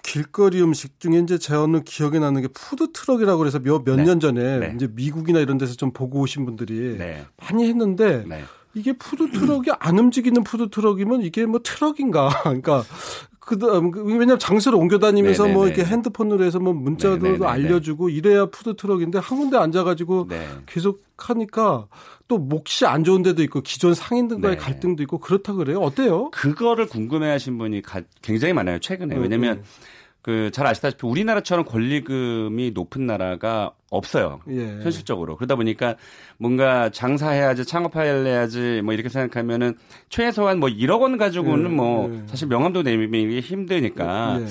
길거리 0.03 0.61
음식 0.61 0.99
중에 1.01 1.19
이제 1.19 1.37
저는 1.37 1.83
기억에 1.83 2.17
나는 2.19 2.41
게 2.41 2.47
푸드 2.47 2.91
트럭이라고 2.93 3.37
그래서 3.39 3.59
몇몇년 3.59 4.19
네. 4.19 4.19
전에 4.19 4.59
네. 4.59 4.73
이제 4.75 4.87
미국이나 4.91 5.39
이런 5.39 5.57
데서 5.57 5.75
좀 5.75 5.91
보고 5.91 6.21
오신 6.21 6.45
분들이 6.45 6.97
네. 6.97 7.25
많이 7.35 7.67
했는데 7.67 8.23
네. 8.25 8.43
이게 8.77 8.93
푸드 8.93 9.31
트럭이 9.31 9.67
안 9.79 9.97
움직이는 9.97 10.43
푸드 10.43 10.69
트럭이면 10.69 11.21
이게 11.23 11.45
뭐 11.45 11.59
트럭인가? 11.63 12.29
그러니까 12.43 12.83
그다음 13.39 13.91
왜냐면 13.95 14.37
장소를 14.37 14.77
옮겨 14.77 14.99
다니면서 14.99 15.43
뭐 15.47 15.63
네네네. 15.63 15.67
이렇게 15.75 15.89
핸드폰으로 15.89 16.43
해서 16.43 16.59
뭐 16.59 16.73
문자도 16.73 17.17
네네네네. 17.17 17.45
알려주고 17.45 18.09
이래야 18.09 18.47
푸드 18.47 18.75
트럭인데 18.75 19.19
한 19.19 19.37
군데 19.39 19.57
앉아가지고 19.57 20.27
네. 20.29 20.45
계속 20.65 21.03
하니까 21.17 21.87
또 22.27 22.37
목이 22.37 22.85
안 22.85 23.05
좋은 23.05 23.23
데도 23.23 23.41
있고 23.43 23.61
기존 23.61 23.93
상인들과의 23.93 24.57
네. 24.57 24.61
갈등도 24.61 25.01
있고 25.03 25.19
그렇다 25.19 25.53
그래요. 25.53 25.79
어때요? 25.79 26.29
그거를 26.31 26.87
궁금해하신 26.87 27.57
분이 27.57 27.81
가- 27.83 28.01
굉장히 28.21 28.53
많아요 28.53 28.79
최근에 28.79 29.15
음, 29.15 29.21
왜냐하면 29.21 29.57
음. 29.59 29.63
그 30.27 30.51
잘 30.51 30.67
아시다시피 30.67 31.07
우리나라처럼 31.07 31.63
권리금이 31.63 32.71
높은 32.71 33.05
나라가 33.07 33.71
없어요. 33.89 34.41
예. 34.49 34.79
현실적으로 34.83 35.37
그러다 35.37 35.55
보니까 35.55 35.95
뭔가 36.37 36.89
장사해야지 36.89 37.63
창업해야지 37.63 38.81
뭐 38.83 38.93
이렇게 38.93 39.07
생각하면은 39.07 39.75
최소한 40.09 40.59
뭐 40.59 40.67
1억 40.67 40.99
원 40.99 41.17
가지고는 41.17 41.71
예, 41.71 41.73
뭐 41.73 42.13
예. 42.13 42.27
사실 42.27 42.49
명함도 42.49 42.81
내밀기 42.83 43.39
힘드니까 43.39 44.39
예. 44.41 44.45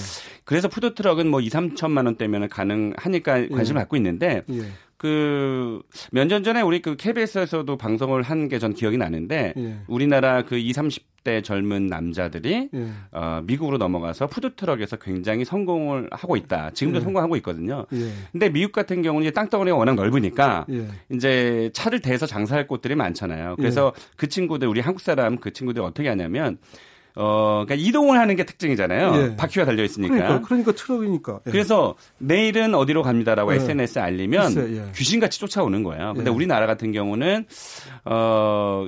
그래서 0.44 0.68
푸드트럭은 0.68 1.28
뭐 1.28 1.42
2, 1.42 1.50
3천만 1.50 2.06
원대면 2.06 2.48
가능하니까 2.48 3.48
관심을 3.48 3.80
갖고 3.82 3.96
있는데 3.96 4.44
예. 4.48 4.62
그몇 4.96 6.26
년 6.26 6.42
전에 6.42 6.62
우리 6.62 6.80
그 6.80 6.96
KBS에서도 6.96 7.76
방송을 7.76 8.22
한 8.22 8.48
게 8.48 8.58
전 8.58 8.72
기억이 8.72 8.96
나는데 8.96 9.52
예. 9.58 9.76
우리나라 9.88 10.40
그 10.42 10.56
20, 10.56 10.74
30 10.74 11.15
대 11.26 11.42
젊은 11.42 11.88
남자들이 11.88 12.68
예. 12.72 12.88
어, 13.10 13.42
미국으로 13.42 13.78
넘어가서 13.78 14.28
푸드트럭에서 14.28 14.94
굉장히 14.98 15.44
성공을 15.44 16.08
하고 16.12 16.36
있다. 16.36 16.70
지금도 16.70 17.00
예. 17.00 17.02
성공하고 17.02 17.34
있거든요. 17.38 17.84
예. 17.94 18.12
근데 18.30 18.48
미국 18.48 18.70
같은 18.70 19.02
경우는 19.02 19.32
땅덩어리가 19.32 19.76
워낙 19.76 19.96
넓으니까 19.96 20.66
예. 20.70 20.86
이제 21.10 21.68
차를 21.72 21.98
대서 21.98 22.26
장사할 22.26 22.68
곳들이 22.68 22.94
많잖아요. 22.94 23.56
그래서 23.56 23.92
그 24.14 24.28
친구들 24.28 24.68
우리 24.68 24.80
한국 24.80 25.00
사람 25.00 25.36
그 25.38 25.52
친구들이 25.52 25.84
어떻게 25.84 26.08
하냐면 26.08 26.58
어 27.16 27.64
그러니까 27.66 27.74
이동을 27.74 28.20
하는 28.20 28.36
게 28.36 28.44
특징이잖아요. 28.44 29.16
예. 29.16 29.36
바퀴가 29.36 29.64
달려 29.64 29.82
있으니까. 29.82 30.14
그러니까 30.14 30.40
그러니까 30.46 30.72
트럭이니까. 30.72 31.40
예. 31.44 31.50
그래서 31.50 31.96
내일은 32.18 32.72
어디로 32.76 33.02
갑니다라고 33.02 33.52
예. 33.52 33.56
SNS에 33.56 34.00
알리면 34.00 34.54
글쎄, 34.54 34.76
예. 34.76 34.92
귀신같이 34.94 35.40
쫓아오는 35.40 35.82
거예요. 35.82 36.12
근데 36.14 36.30
예. 36.30 36.34
우리나라 36.34 36.66
같은 36.66 36.92
경우는 36.92 37.46
어 38.04 38.86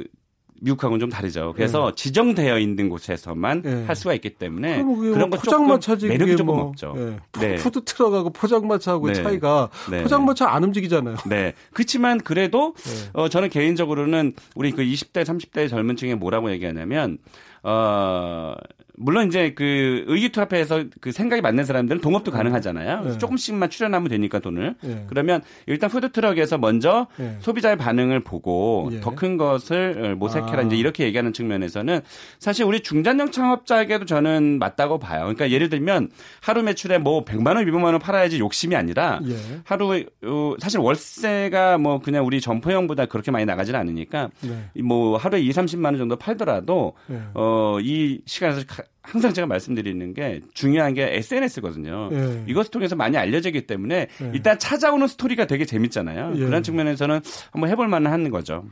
미국하고는 0.61 1.01
좀 1.01 1.11
다르죠. 1.11 1.53
그래서 1.55 1.95
지정되어 1.95 2.59
있는 2.59 2.89
곳에서만 2.89 3.63
예. 3.65 3.85
할 3.87 3.97
수가 3.97 4.15
있기 4.15 4.31
때문에 4.31 4.83
그런 4.83 5.31
뭐 5.31 5.39
포장마차지 5.39 6.09
매력이 6.09 6.37
조금 6.37 6.57
뭐, 6.57 6.65
없죠. 6.65 6.95
예. 6.97 7.41
네. 7.41 7.57
푸드 7.57 7.85
트럭하고 7.85 8.31
포장마차하고의 8.31 9.15
네. 9.15 9.23
차이가 9.23 9.71
네. 9.91 10.03
포장마차 10.03 10.49
안 10.49 10.65
움직이잖아요. 10.65 11.17
네. 11.27 11.55
그렇지만 11.73 12.19
그래도 12.19 12.75
네. 12.77 13.11
어 13.13 13.29
저는 13.29 13.49
개인적으로는 13.51 14.35
우리 14.55 14.73
그 14.73 14.83
20대 14.83 15.25
30대 15.25 15.69
젊은 15.69 15.97
층에 15.97 16.15
뭐라고 16.15 16.51
얘기하냐면 16.51 17.19
어 17.63 18.55
물론 18.99 19.29
이제 19.29 19.53
그 19.55 20.05
의기투합해서 20.07 20.85
그 21.01 21.13
생각이 21.13 21.41
맞는 21.43 21.65
사람들은 21.65 22.01
동업도 22.01 22.31
가능하잖아요. 22.31 23.05
네. 23.05 23.19
조금씩만 23.19 23.71
출연하면 23.71 24.09
되니까 24.09 24.39
돈을. 24.41 24.75
예. 24.85 25.05
그러면 25.09 25.43
일단 25.67 25.89
푸드트럭에서 25.89 26.59
먼저 26.59 27.07
예. 27.21 27.37
소비자의 27.41 27.77
반응을 27.77 28.21
보고 28.21 28.89
예. 28.93 29.01
더큰 29.01 29.37
것을 29.37 30.17
모색해라 30.17 30.59
아. 30.59 30.63
이제 30.63 30.77
이렇게 30.77 31.05
얘기하는 31.05 31.33
측면에서는 31.33 32.01
사실 32.39 32.65
우리 32.65 32.81
중장년 32.81 33.31
창업자에게도 33.31 34.05
저는 34.05 34.59
맞다고 34.59 34.99
봐요. 34.99 35.21
그러니까 35.23 35.51
예를 35.51 35.69
들면 35.69 36.11
하루 36.41 36.63
매출에 36.63 36.99
뭐 36.99 37.25
100만 37.25 37.57
원, 37.57 37.65
200만 37.65 37.85
원 37.85 37.99
팔아야지 37.99 38.39
욕심이 38.41 38.75
아니라 38.77 39.21
예. 39.29 39.37
하루 39.65 40.05
어, 40.25 40.55
사실 40.59 40.81
월세가 40.81 41.79
뭐 41.79 41.99
그냥 42.01 42.27
우리 42.27 42.41
점포형보다 42.41 43.07
그렇게 43.07 43.31
많이 43.31 43.45
나가지는 43.45 43.79
않으니까 43.81 44.31
네. 44.43 44.83
뭐 44.83 45.17
하루에 45.17 45.41
2, 45.41 45.51
30만 45.51 45.85
원 45.87 45.99
정도 45.99 46.17
팔더라도 46.17 46.95
예. 47.11 47.21
어, 47.35 47.79
이 47.81 48.21
시간에서 48.27 48.63
가- 48.67 48.83
항상 49.01 49.33
제가 49.33 49.47
말씀드리는 49.47 50.13
게 50.13 50.41
중요한 50.53 50.93
게 50.93 51.17
SNS거든요. 51.17 52.11
예. 52.13 52.45
이것을 52.47 52.71
통해서 52.71 52.95
많이 52.95 53.17
알려지기 53.17 53.67
때문에 53.67 54.09
예. 54.21 54.31
일단 54.35 54.59
찾아오는 54.59 55.07
스토리가 55.07 55.47
되게 55.47 55.65
재밌잖아요. 55.65 56.33
예. 56.37 56.45
그런 56.45 56.63
측면에서는 56.63 57.21
한번 57.51 57.71
해볼 57.71 57.89
만한 57.89 58.29
거죠. 58.31 58.65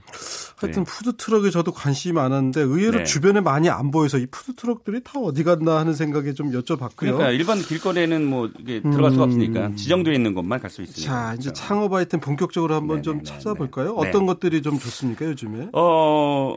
하여튼 0.58 0.84
푸드트럭에 0.84 1.48
저도 1.50 1.72
관심이 1.72 2.12
많았는데 2.12 2.60
의외로 2.60 2.98
네. 2.98 3.04
주변에 3.04 3.40
많이 3.40 3.70
안 3.70 3.90
보여서 3.90 4.18
이 4.18 4.26
푸드트럭들이 4.26 5.02
다 5.04 5.12
어디 5.20 5.42
갔나 5.42 5.78
하는 5.78 5.94
생각에 5.94 6.34
좀 6.34 6.50
여쭤봤고요. 6.52 6.96
그러니까 6.96 7.30
일반 7.30 7.58
길거리에는 7.58 8.24
뭐 8.26 8.50
이게 8.58 8.82
들어갈 8.82 9.12
수가 9.12 9.24
음. 9.24 9.28
없으니까 9.28 9.74
지정되어 9.74 10.12
있는 10.12 10.34
곳만 10.34 10.60
갈 10.60 10.70
수 10.70 10.82
있으니까. 10.82 11.12
자, 11.12 11.34
이제 11.34 11.44
그렇죠. 11.50 11.54
창업 11.54 11.94
아이템 11.94 12.20
본격적으로 12.20 12.74
한번 12.74 13.02
좀 13.02 13.18
네네네. 13.18 13.24
찾아볼까요? 13.38 13.96
네. 14.02 14.08
어떤 14.08 14.26
것들이 14.26 14.60
좀 14.60 14.78
좋습니까, 14.78 15.24
요즘에? 15.26 15.68
어 15.72 16.56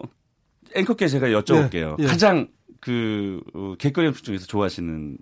앵커께 0.75 1.07
제가 1.07 1.27
여쭤볼게요. 1.27 1.95
예, 1.99 2.03
예. 2.03 2.07
가장 2.07 2.47
그 2.79 3.41
어, 3.53 3.75
길거리 3.77 4.07
음식 4.07 4.23
중에서 4.23 4.45
좋아하시는 4.47 5.17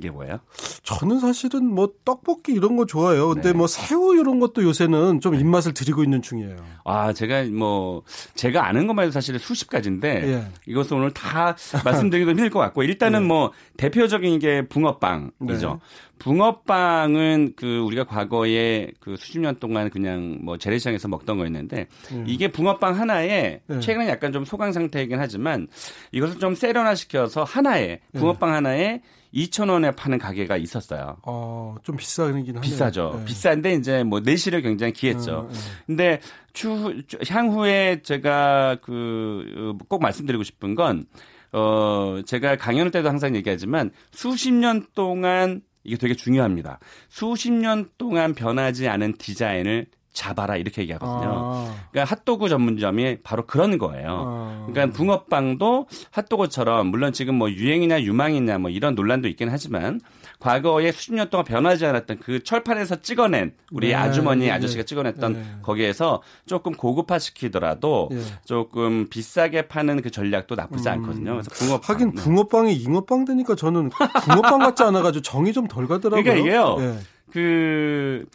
게 0.00 0.10
뭐예요? 0.10 0.40
저는 0.82 1.20
사실은 1.20 1.66
뭐 1.66 1.88
떡볶이 2.04 2.52
이런 2.52 2.76
거 2.76 2.84
좋아해요. 2.84 3.28
근데 3.28 3.52
네. 3.52 3.56
뭐 3.56 3.66
새우 3.66 4.16
이런 4.16 4.40
것도 4.40 4.64
요새는 4.64 5.20
좀 5.20 5.34
입맛을 5.34 5.72
들이고 5.72 6.02
있는 6.02 6.20
중이에요. 6.20 6.56
아, 6.84 7.12
제가 7.12 7.44
뭐 7.44 8.02
제가 8.34 8.66
아는 8.66 8.86
것만 8.86 9.04
해도 9.04 9.12
사실 9.12 9.38
수십 9.38 9.70
가지인데 9.70 10.32
예. 10.32 10.46
이것을 10.66 10.96
오늘 10.96 11.12
다 11.12 11.56
말씀드리기도 11.84 12.32
힘들 12.32 12.50
것 12.50 12.58
같고 12.58 12.82
일단은 12.82 13.22
예. 13.22 13.26
뭐 13.26 13.52
대표적인 13.76 14.38
게 14.40 14.66
붕어빵이죠. 14.66 15.30
네. 15.48 15.78
붕어빵은 16.18 17.54
그 17.56 17.80
우리가 17.80 18.04
과거에 18.04 18.90
그 19.00 19.16
수십 19.16 19.38
년 19.40 19.56
동안 19.56 19.90
그냥 19.90 20.38
뭐 20.42 20.58
재래시장에서 20.58 21.08
먹던 21.08 21.38
거였는데 21.38 21.86
음. 22.12 22.24
이게 22.26 22.50
붕어빵 22.50 22.98
하나에 22.98 23.60
네. 23.66 23.80
최근에 23.80 24.08
약간 24.08 24.32
좀 24.32 24.44
소강 24.44 24.72
상태이긴 24.72 25.18
하지만 25.18 25.68
이것을 26.12 26.38
좀 26.38 26.54
세련화시켜서 26.54 27.44
하나에 27.44 28.00
네. 28.12 28.20
붕어빵 28.20 28.52
하나에 28.52 29.02
2,000원에 29.34 29.94
파는 29.96 30.18
가게가 30.18 30.56
있었어요. 30.56 31.16
어, 31.22 31.74
좀 31.82 31.96
비싸긴 31.96 32.36
하네요. 32.48 32.60
비싸죠. 32.60 33.16
네. 33.18 33.24
비싼데 33.24 33.74
이제 33.74 34.02
뭐 34.04 34.20
내실을 34.20 34.62
굉장히 34.62 34.92
기했죠. 34.92 35.32
어, 35.32 35.48
네. 35.52 35.58
근데 35.86 36.20
추후 36.52 37.02
추- 37.06 37.18
향후에 37.28 38.02
제가 38.02 38.76
그 38.82 39.74
꼭 39.88 40.00
말씀드리고 40.02 40.42
싶은 40.44 40.74
건 40.74 41.06
어, 41.52 42.20
제가 42.26 42.56
강연할 42.56 42.90
때도 42.90 43.08
항상 43.08 43.34
얘기하지만 43.36 43.90
수십 44.12 44.52
년 44.52 44.86
동안 44.94 45.60
이게 45.84 45.96
되게 45.96 46.14
중요합니다. 46.14 46.78
수십 47.08 47.52
년 47.52 47.88
동안 47.98 48.34
변하지 48.34 48.88
않은 48.88 49.14
디자인을 49.18 49.86
잡아라 50.14 50.56
이렇게 50.56 50.82
얘기하거든요. 50.82 51.32
아, 51.34 51.74
그러니까 51.90 52.10
핫도그 52.14 52.48
전문점이 52.48 53.18
바로 53.22 53.44
그런 53.46 53.76
거예요. 53.78 54.24
아. 54.26 54.66
그러니까 54.70 54.96
붕어빵도 54.96 55.88
핫도그처럼 56.12 56.86
물론 56.86 57.12
지금 57.12 57.34
뭐 57.34 57.50
유행이냐 57.50 58.00
유망이냐 58.02 58.58
뭐 58.58 58.70
이런 58.70 58.94
논란도 58.94 59.28
있긴 59.28 59.50
하지만 59.50 60.00
과거에 60.38 60.92
수십 60.92 61.14
년 61.14 61.30
동안 61.30 61.44
변하지 61.44 61.84
않았던 61.86 62.18
그 62.20 62.42
철판에서 62.42 63.02
찍어낸 63.02 63.54
우리 63.72 63.88
네, 63.88 63.94
아주머니 63.94 64.46
네, 64.46 64.50
아저씨가 64.52 64.82
네. 64.82 64.86
찍어냈던 64.86 65.32
네. 65.32 65.44
거기에서 65.62 66.22
조금 66.46 66.72
고급화 66.72 67.18
시키더라도 67.18 68.08
예. 68.12 68.20
조금 68.44 69.08
비싸게 69.08 69.68
파는 69.68 70.02
그 70.02 70.10
전략도 70.10 70.54
나쁘지 70.54 70.88
음. 70.88 70.92
않거든요. 70.94 71.32
그래서 71.32 71.50
붕어빵. 71.50 71.94
하긴 71.94 72.14
네. 72.14 72.22
붕어빵이 72.22 72.74
잉어빵 72.74 73.24
되니까 73.24 73.54
저는 73.56 73.90
붕어빵 73.90 74.60
같지 74.60 74.82
않아가지고 74.84 75.22
정이 75.22 75.52
좀 75.52 75.64
덜 75.66 75.88
가더라고요. 75.88 76.22
그러니까 76.22 76.46
이게요. 76.46 76.76
예. 76.78 76.98
그 77.32 78.26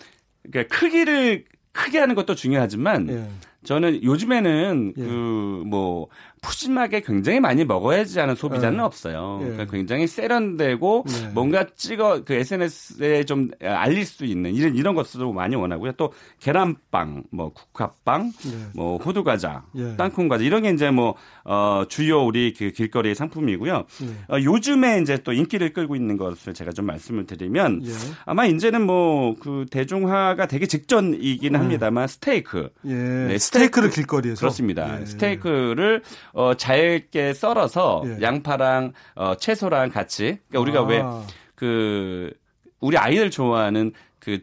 그러니까 0.44 0.76
크기를 0.76 1.46
크게 1.72 2.00
하는 2.00 2.16
것도 2.16 2.36
중요하지만 2.36 3.10
예. 3.10 3.28
저는 3.64 4.04
요즘에는 4.04 4.94
예. 4.98 5.04
그뭐 5.04 6.08
푸짐하게 6.42 7.02
굉장히 7.02 7.40
많이 7.40 7.66
먹어야지 7.66 8.20
하는 8.20 8.36
소비자는 8.36 8.80
예. 8.80 8.84
없어요. 8.84 9.40
예. 9.42 9.46
그러니까 9.52 9.66
굉장히 9.72 10.08
세련되고 10.08 11.06
네. 11.08 11.28
뭔가 11.34 11.66
찍어 11.76 12.24
그 12.26 12.34
SNS에 12.34 13.24
좀 13.26 13.50
알릴 13.62 14.06
수 14.06 14.26
있는 14.26 14.54
이런 14.54 14.76
이런 14.76 14.96
것들도 14.96 15.32
많이 15.34 15.56
원하고요. 15.56 15.94
또 15.94 16.14
계란빵, 16.40 17.24
뭐 17.32 17.52
국화빵, 17.54 18.32
네. 18.46 18.52
뭐 18.76 18.98
호두 18.98 19.24
과자, 19.24 19.64
예. 19.76 19.96
땅콩 19.98 20.28
과자 20.28 20.44
이런 20.44 20.64
게 20.64 20.70
이제 20.72 20.92
뭐 20.92 21.16
어, 21.44 21.84
주요 21.88 22.24
우리 22.26 22.54
그 22.54 22.72
길거리 22.72 23.16
상품이고요. 23.16 23.86
예. 24.04 24.36
어, 24.36 24.40
요즘에 24.42 25.02
이제 25.02 25.18
또 25.24 25.34
인기를 25.34 25.74
끌고 25.74 25.96
있는 25.96 26.18
것을 26.18 26.54
제가 26.54 26.72
좀 26.72 26.86
말씀을 26.86 27.26
드리면 27.26 27.82
예. 27.86 27.92
아마 28.26 28.46
이제는 28.46 28.86
뭐 28.86 29.20
그 29.40 29.66
대중화가 29.72 30.48
되기 30.48 30.68
직전이기는 30.68 31.60
합니다만 31.60 32.08
스테이크 32.08 32.70
예. 32.86 32.94
네, 32.94 33.38
스테이크를 33.38 33.90
스테이크- 33.90 33.96
길거리에서 33.96 34.40
그렇습니다. 34.40 35.00
예. 35.02 35.06
스테이크를 35.06 36.02
어, 36.34 36.54
잘게 36.54 37.34
썰어서 37.34 38.04
예. 38.06 38.22
양파랑 38.22 38.94
어, 39.16 39.36
채소랑 39.36 39.90
같이 39.90 40.40
그러니까 40.50 40.82
우리가 40.82 41.04
아. 41.06 41.26
왜그 41.56 42.34
우리 42.80 42.98
아이들 42.98 43.30
좋아하는 43.30 43.94
그 44.20 44.40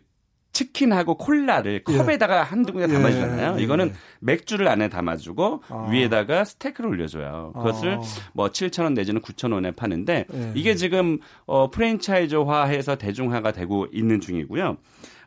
치킨하고 0.57 1.17
콜라를 1.17 1.83
예. 1.87 1.97
컵에다가 1.97 2.43
한두 2.43 2.73
군데 2.73 2.89
예, 2.89 2.93
담아주잖아요. 2.97 3.57
예. 3.59 3.63
이거는 3.63 3.93
맥주를 4.21 4.69
안에 4.69 4.89
담아주고 4.89 5.63
아. 5.69 5.89
위에다가 5.91 6.45
스테이크를 6.45 6.89
올려줘요. 6.89 7.53
그것을 7.55 7.97
아. 7.97 8.01
뭐 8.33 8.49
7,000원 8.49 8.95
내지는 8.95 9.21
9,000원에 9.21 9.77
파는데 9.77 10.25
예. 10.33 10.53
이게 10.55 10.75
지금 10.75 11.19
어, 11.45 11.69
프랜차이즈화해서 11.71 12.97
대중화가 12.97 13.53
되고 13.53 13.87
있는 13.93 14.21
중이고요. 14.21 14.79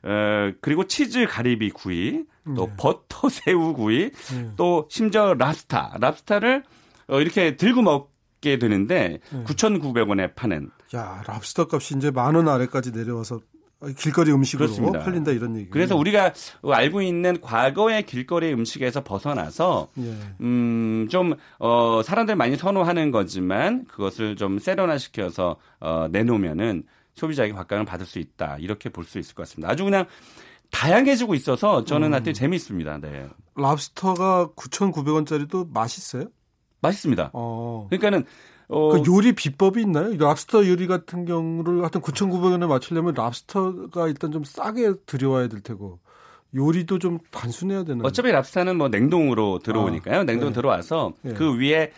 어, 0.01 0.51
그리고 0.61 0.87
치즈 0.87 1.27
가리비 1.27 1.71
구이, 1.71 2.23
또 2.55 2.67
네. 2.67 2.73
버터 2.77 3.29
새우 3.29 3.73
구이, 3.73 4.03
예. 4.03 4.51
또 4.55 4.87
심지어 4.89 5.33
랍스타, 5.33 5.97
랍스타를 5.99 6.63
어, 7.07 7.19
이렇게 7.21 7.55
들고 7.57 7.81
먹게 7.81 8.59
되는데 8.59 9.19
네. 9.31 9.43
9,900원에 9.43 10.35
파는 10.35 10.69
야, 10.95 11.23
랍스터 11.27 11.67
값이 11.71 11.97
이제 11.97 12.11
만 12.11 12.35
원 12.35 12.47
아래까지 12.47 12.91
내려와서 12.91 13.39
길거리 13.97 14.31
음식으로 14.33 14.67
그렇습니다. 14.67 14.99
팔린다 14.99 15.31
이런 15.31 15.55
얘기. 15.55 15.69
그래서 15.69 15.95
우리가 15.95 16.33
알고 16.63 17.01
있는 17.01 17.39
과거의 17.39 18.03
길거리 18.05 18.51
음식에서 18.51 19.03
벗어나서 19.05 19.87
예. 19.99 20.13
음, 20.41 21.07
좀, 21.09 21.33
어, 21.59 22.01
사람들 22.03 22.35
많이 22.35 22.57
선호하는 22.57 23.11
거지만 23.11 23.85
그것을 23.85 24.35
좀 24.35 24.59
세련화시켜서, 24.59 25.55
어, 25.79 26.07
내놓으면은 26.11 26.83
소비자에게 27.15 27.53
각광을 27.53 27.85
받을 27.85 28.05
수 28.05 28.19
있다. 28.19 28.57
이렇게 28.59 28.89
볼 28.89 29.05
수 29.05 29.17
있을 29.19 29.33
것 29.35 29.43
같습니다. 29.43 29.71
아주 29.71 29.83
그냥 29.85 30.05
다양해지고 30.71 31.35
있어서 31.35 31.83
저는 31.83 32.09
음. 32.09 32.13
하여튼 32.13 32.33
재미있습니다. 32.33 32.99
네. 32.99 33.27
랍스터가 33.55 34.49
9,900원짜리도 34.55 35.71
맛있어요? 35.73 36.25
맛있습니다. 36.81 37.31
어. 37.33 37.87
그러니까는, 37.89 38.25
어, 38.69 38.89
그 38.89 39.03
요리 39.11 39.33
비법이 39.33 39.81
있나요? 39.81 40.11
이 40.13 40.17
랍스터 40.17 40.67
요리 40.67 40.87
같은 40.87 41.25
경우를 41.25 41.81
하여튼 41.81 42.01
9,900원에 42.01 42.67
맞추려면 42.67 43.13
랍스터가 43.15 44.07
일단 44.07 44.31
좀 44.31 44.43
싸게 44.43 44.93
들여와야 45.05 45.47
될 45.47 45.61
테고 45.61 45.99
요리도 46.55 46.99
좀 46.99 47.19
단순해야 47.31 47.83
되나? 47.83 48.03
어차피 48.03 48.31
랍스타는 48.31 48.77
뭐 48.77 48.89
냉동으로 48.89 49.59
들어오니까요. 49.59 50.19
아, 50.19 50.23
냉동 50.23 50.49
네. 50.49 50.55
들어와서 50.55 51.13
네. 51.21 51.33
그 51.33 51.57
위에 51.57 51.91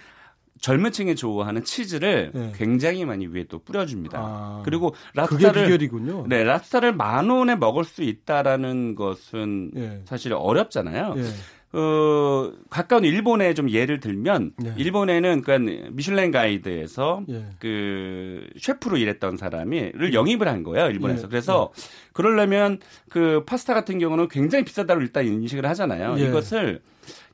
젊은 0.62 0.92
층이 0.92 1.16
좋아하는 1.16 1.64
치즈를 1.64 2.32
네. 2.34 2.52
굉장히 2.56 3.04
많이 3.04 3.26
위에 3.28 3.46
또 3.50 3.60
뿌려줍니다. 3.60 4.20
아, 4.20 4.62
그리고 4.64 4.96
랍스타를 5.16 5.64
비결이군요. 5.64 6.28
네, 6.28 6.44
랍스타를 6.44 6.94
만 6.94 7.30
원에 7.30 7.56
먹을 7.56 7.84
수 7.84 8.04
있다라는 8.04 8.96
것은 8.96 9.72
예. 9.76 10.02
사실 10.06 10.34
어렵잖아요. 10.34 11.16
예. 11.18 11.24
어, 11.74 12.52
가까운 12.70 13.06
일본에 13.06 13.54
좀 13.54 13.70
예를 13.70 14.00
들면 14.00 14.54
네. 14.58 14.74
일본에는 14.78 15.42
그러니까 15.42 15.90
미슐랭 15.92 16.32
가이드에서 16.32 17.24
예. 17.30 17.46
그 17.60 18.46
셰프로 18.58 18.98
일했던 18.98 19.38
사람이를 19.38 20.14
영입을 20.14 20.48
한 20.50 20.64
거예요 20.64 20.88
일본에서 20.90 21.24
예. 21.24 21.28
그래서 21.30 21.72
그러려면 22.12 22.80
그 23.10 23.44
파스타 23.46 23.74
같은 23.74 24.00
경우는 24.00 24.28
굉장히 24.28 24.66
비싸다고 24.66 25.02
일단 25.02 25.26
인식을 25.26 25.66
하잖아요 25.68 26.16
예. 26.20 26.28
이것을 26.28 26.82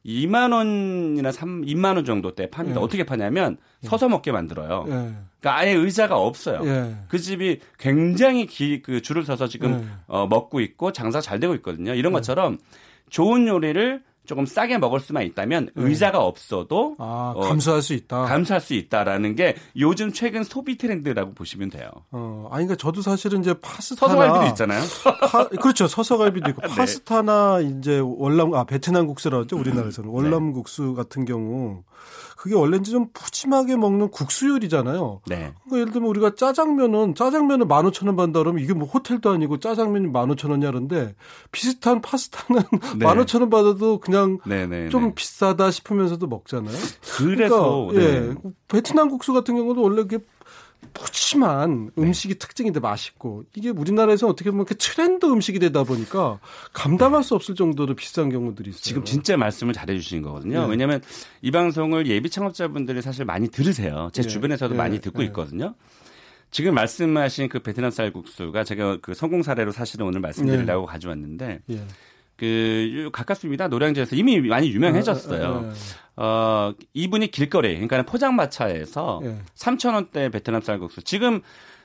2만 0.05 0.53
원이나 0.53 1.31
3, 1.31 1.63
2만 1.63 1.95
원 1.95 2.05
정도 2.05 2.35
때 2.35 2.49
팝니다 2.49 2.79
예. 2.79 2.83
어떻게 2.83 3.03
파냐면 3.03 3.57
서서 3.81 4.07
먹게 4.07 4.31
만들어요 4.31 4.85
예. 4.87 4.91
그러니까 4.91 5.57
아예 5.57 5.73
의자가 5.73 6.15
없어요 6.15 6.61
예. 6.63 6.95
그 7.07 7.17
집이 7.17 7.59
굉장히 7.79 8.45
기, 8.45 8.83
그 8.83 9.01
줄을 9.01 9.23
서서 9.23 9.47
지금 9.47 9.83
예. 9.83 9.87
어, 10.07 10.27
먹고 10.27 10.59
있고 10.59 10.91
장사 10.91 11.21
잘 11.21 11.39
되고 11.39 11.53
있거든요. 11.55 11.93
이런 11.93 12.13
네. 12.13 12.17
것처럼 12.17 12.57
좋은 13.09 13.47
요리를 13.47 14.03
조금 14.27 14.45
싸게 14.45 14.77
먹을 14.77 14.99
수만 14.99 15.23
있다면 15.23 15.69
네. 15.73 15.83
의자가 15.83 16.19
없어도 16.19 16.95
아, 16.99 17.33
어, 17.35 17.39
감수할 17.41 17.81
수 17.81 17.93
있다. 17.93 18.25
감수할 18.25 18.61
수 18.61 18.73
있다라는 18.73 19.35
게 19.35 19.55
요즘 19.77 20.11
최근 20.11 20.43
소비 20.43 20.77
트렌드라고 20.77 21.33
보시면 21.33 21.69
돼요. 21.69 21.89
어, 22.11 22.47
아니, 22.51 22.65
그러니까 22.65 22.75
저도 22.75 23.01
사실은 23.01 23.39
이제 23.39 23.53
파스타나. 23.59 24.13
서서갈비도 24.13 24.45
있잖아요. 24.51 24.83
파, 25.31 25.47
그렇죠. 25.47 25.87
서서갈비도 25.87 26.49
있고 26.51 26.61
네. 26.67 26.67
파스타나 26.67 27.59
이제 27.61 27.99
월남 28.03 28.53
아 28.53 28.65
베트남 28.65 29.07
국수라고 29.07 29.43
하죠 29.43 29.57
우리나라에서는 29.57 30.09
월남 30.09 30.51
국수 30.51 30.93
같은 30.93 31.25
경우 31.25 31.83
그게 32.35 32.53
원래 32.53 32.77
이제 32.77 32.91
좀 32.91 33.07
푸짐하게 33.13 33.77
먹는 33.77 34.09
국수 34.11 34.47
요리잖아요. 34.47 35.21
네. 35.27 35.53
그러니까 35.63 35.79
예를 35.79 35.91
들면 35.91 36.09
우리가 36.09 36.35
짜장면은 36.35 37.15
짜장면은 37.15 37.67
만 37.67 37.85
오천 37.87 38.07
원 38.07 38.15
받는다 38.15 38.39
그러면 38.39 38.63
이게 38.63 38.73
뭐 38.73 38.87
호텔도 38.87 39.31
아니고 39.31 39.59
짜장면이 39.59 40.07
만 40.07 40.29
오천 40.29 40.51
원이야 40.51 40.69
그런데 40.71 41.15
비슷한 41.51 42.01
파스타는 42.01 42.61
네. 42.99 43.05
만 43.05 43.17
오천 43.19 43.41
원 43.41 43.49
받아도 43.49 43.99
그냥 43.99 44.16
네네. 44.45 44.89
좀 44.89 45.13
비싸다 45.13 45.71
싶으면서도 45.71 46.27
먹잖아요. 46.27 46.75
그래서 47.17 47.87
그러니까, 47.87 47.99
네. 47.99 48.29
예, 48.29 48.35
베트남 48.67 49.09
국수 49.09 49.33
같은 49.33 49.55
경우도 49.55 49.81
원래 49.81 50.03
그게 50.03 50.19
푸짐한 50.93 51.91
네. 51.95 52.03
음식이 52.03 52.35
특징인데 52.39 52.79
맛있고 52.79 53.43
이게 53.55 53.69
우리나라에서 53.69 54.27
어떻게 54.27 54.51
보면 54.51 54.65
그 54.65 54.75
트렌드 54.77 55.25
음식이 55.25 55.59
되다 55.59 55.83
보니까 55.83 56.39
감당할 56.73 57.23
수 57.23 57.35
없을 57.35 57.55
정도로 57.55 57.95
비싼 57.95 58.29
경우들이 58.29 58.69
있어요. 58.69 58.81
지금 58.81 59.03
진짜 59.03 59.37
말씀을 59.37 59.73
잘해 59.73 59.97
주신 59.97 60.21
거거든요. 60.21 60.61
네. 60.61 60.69
왜냐하면 60.69 61.01
이 61.41 61.51
방송을 61.51 62.07
예비 62.07 62.29
창업자분들이 62.29 63.01
사실 63.01 63.25
많이 63.25 63.49
들으세요. 63.49 64.09
제 64.13 64.21
네. 64.21 64.27
주변에서도 64.27 64.73
네. 64.73 64.77
많이 64.77 64.99
듣고 65.01 65.19
네. 65.19 65.25
있거든요. 65.25 65.75
지금 66.49 66.73
말씀하신 66.75 67.49
그 67.49 67.59
베트남 67.59 67.91
쌀국수가 67.91 68.63
제가 68.63 68.99
그 69.01 69.13
성공 69.13 69.43
사례로 69.43 69.71
사실은 69.71 70.05
오늘 70.05 70.21
말씀드리려고 70.21 70.85
가져왔는데 70.85 71.59
예. 71.69 71.83
그 72.37 73.09
가깝습니다. 73.11 73.67
노량진에서 73.67 74.15
이미 74.15 74.39
많이 74.39 74.69
유명해졌어요. 74.71 75.65
예, 75.65 76.21
어, 76.21 76.73
이분이 76.93 77.31
길거리, 77.31 77.73
그러니까 77.73 78.03
포장마차에서 78.03 79.21
예. 79.23 79.37
3,000원대 79.55 80.31
베트남 80.31 80.61
쌀국수. 80.61 81.03
지금 81.03 81.41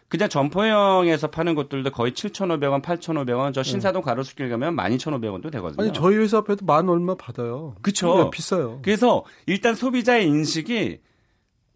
그냥 0.08 0.28
점포형에서 0.28 1.28
파는 1.28 1.54
곳들도 1.54 1.90
거의 1.90 2.12
7,500원, 2.12 2.82
8,500원, 2.82 3.54
저 3.54 3.62
신사동 3.62 4.02
가로수길 4.02 4.50
가면 4.50 4.76
12,500원도 4.76 5.50
되거든요. 5.52 5.82
아니 5.82 5.92
저희 5.94 6.16
회사 6.16 6.36
앞에도 6.38 6.66
만 6.66 6.86
얼마 6.90 7.14
받아요. 7.14 7.74
그쵸. 7.80 8.24
네, 8.24 8.30
비싸요. 8.30 8.80
그래서 8.82 9.24
일단 9.46 9.74
소비자의 9.74 10.26
인식이 10.26 10.98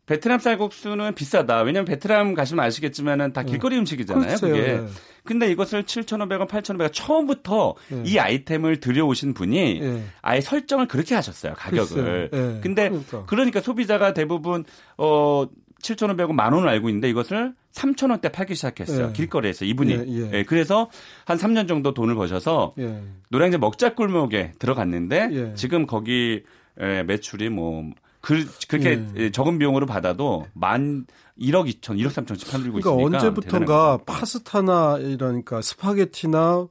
베트남 0.07 0.39
쌀국수는 0.39 1.15
비싸다. 1.15 1.63
왜냐면 1.63 1.85
베트남 1.85 2.35
가시면 2.35 2.65
아시겠지만은 2.65 3.33
다 3.33 3.43
길거리 3.43 3.77
음식이잖아요. 3.77 4.29
글쎄요. 4.29 4.55
그게. 4.55 4.77
네. 4.79 4.87
근데 5.25 5.51
이것을 5.51 5.83
7,500원, 5.83 6.49
8,500원 6.49 6.93
처음부터 6.93 7.75
네. 7.89 8.03
이 8.07 8.19
아이템을 8.19 8.79
들여오신 8.79 9.35
분이 9.35 9.81
예. 9.83 10.03
아예 10.23 10.41
설정을 10.41 10.87
그렇게 10.87 11.17
하셨어요. 11.17 11.55
가격을. 11.55 12.31
예. 12.33 12.61
근데 12.63 12.89
그러니까. 12.89 13.25
그러니까 13.27 13.61
소비자가 13.61 14.15
대부분 14.15 14.65
어 14.97 15.47
7,500원 15.83 16.33
만 16.33 16.53
원을 16.53 16.69
알고 16.69 16.89
있는데 16.89 17.11
이것을 17.11 17.55
3,000원대 17.73 18.31
팔기 18.33 18.55
시작했어요. 18.55 19.09
예. 19.09 19.13
길거리에서 19.13 19.65
이분이. 19.65 19.93
예, 19.93 20.05
예. 20.07 20.31
예, 20.33 20.43
그래서 20.45 20.89
한 21.25 21.37
3년 21.37 21.67
정도 21.67 21.93
돈을 21.93 22.15
버셔서 22.15 22.75
예. 22.79 23.03
노량진 23.31 23.59
먹자 23.59 23.95
골목에 23.95 24.53
들어갔는데 24.61 25.29
예. 25.33 25.55
지금 25.55 25.87
거기 25.87 26.45
에, 26.79 27.03
매출이 27.03 27.49
뭐 27.51 27.91
그, 28.27 28.45
그렇게 28.67 29.01
예. 29.15 29.31
적은 29.31 29.57
비용으로 29.57 29.87
받아도 29.87 30.49
만 30.53 31.07
1억 31.39 31.73
2천, 31.73 31.97
1억 31.97 32.09
3천씩 32.09 32.51
팔리고 32.51 32.81
그러니까 32.81 32.91
있으니까 32.91 33.19
언제부턴가 33.19 33.99
파스타나 34.05 34.99
이러니까 34.99 35.63
스파게티나 35.63 36.67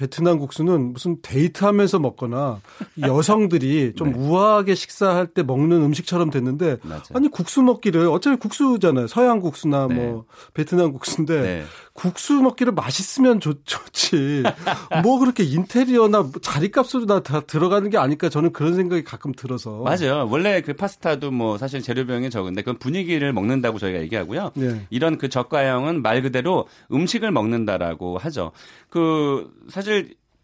베트남 0.00 0.38
국수는 0.38 0.94
무슨 0.94 1.18
데이트하면서 1.20 1.98
먹거나 1.98 2.62
여성들이 3.02 3.92
좀 3.96 4.12
네. 4.16 4.18
우아하게 4.18 4.74
식사할 4.74 5.26
때 5.26 5.42
먹는 5.42 5.82
음식처럼 5.82 6.30
됐는데 6.30 6.78
맞아요. 6.82 7.02
아니 7.12 7.28
국수 7.28 7.60
먹기를 7.60 8.06
어차피 8.06 8.38
국수잖아요. 8.38 9.08
서양 9.08 9.40
국수나 9.40 9.88
네. 9.88 9.94
뭐 9.96 10.24
베트남 10.54 10.92
국수인데 10.92 11.40
네. 11.42 11.64
국수 11.92 12.32
먹기를 12.32 12.72
맛있으면 12.72 13.40
좋, 13.40 13.60
좋지. 13.66 14.42
뭐 15.04 15.18
그렇게 15.18 15.44
인테리어나 15.44 16.22
뭐 16.22 16.32
자리값으로 16.40 17.04
다, 17.04 17.22
다 17.22 17.40
들어가는 17.40 17.90
게 17.90 17.98
아닐까 17.98 18.30
저는 18.30 18.52
그런 18.52 18.74
생각이 18.74 19.04
가끔 19.04 19.32
들어서. 19.32 19.82
맞아요. 19.82 20.26
원래 20.30 20.62
그 20.62 20.72
파스타도 20.72 21.30
뭐 21.30 21.58
사실 21.58 21.82
재료비용이 21.82 22.30
적은데 22.30 22.62
그건 22.62 22.78
분위기를 22.78 23.34
먹는다고 23.34 23.78
저희가 23.78 24.00
얘기하고요. 24.00 24.52
네. 24.54 24.86
이런 24.88 25.18
그 25.18 25.28
저가형은 25.28 26.00
말 26.00 26.22
그대로 26.22 26.66
음식을 26.90 27.32
먹는다라고 27.32 28.16
하죠. 28.16 28.52
그 28.88 29.52
사실 29.68 29.89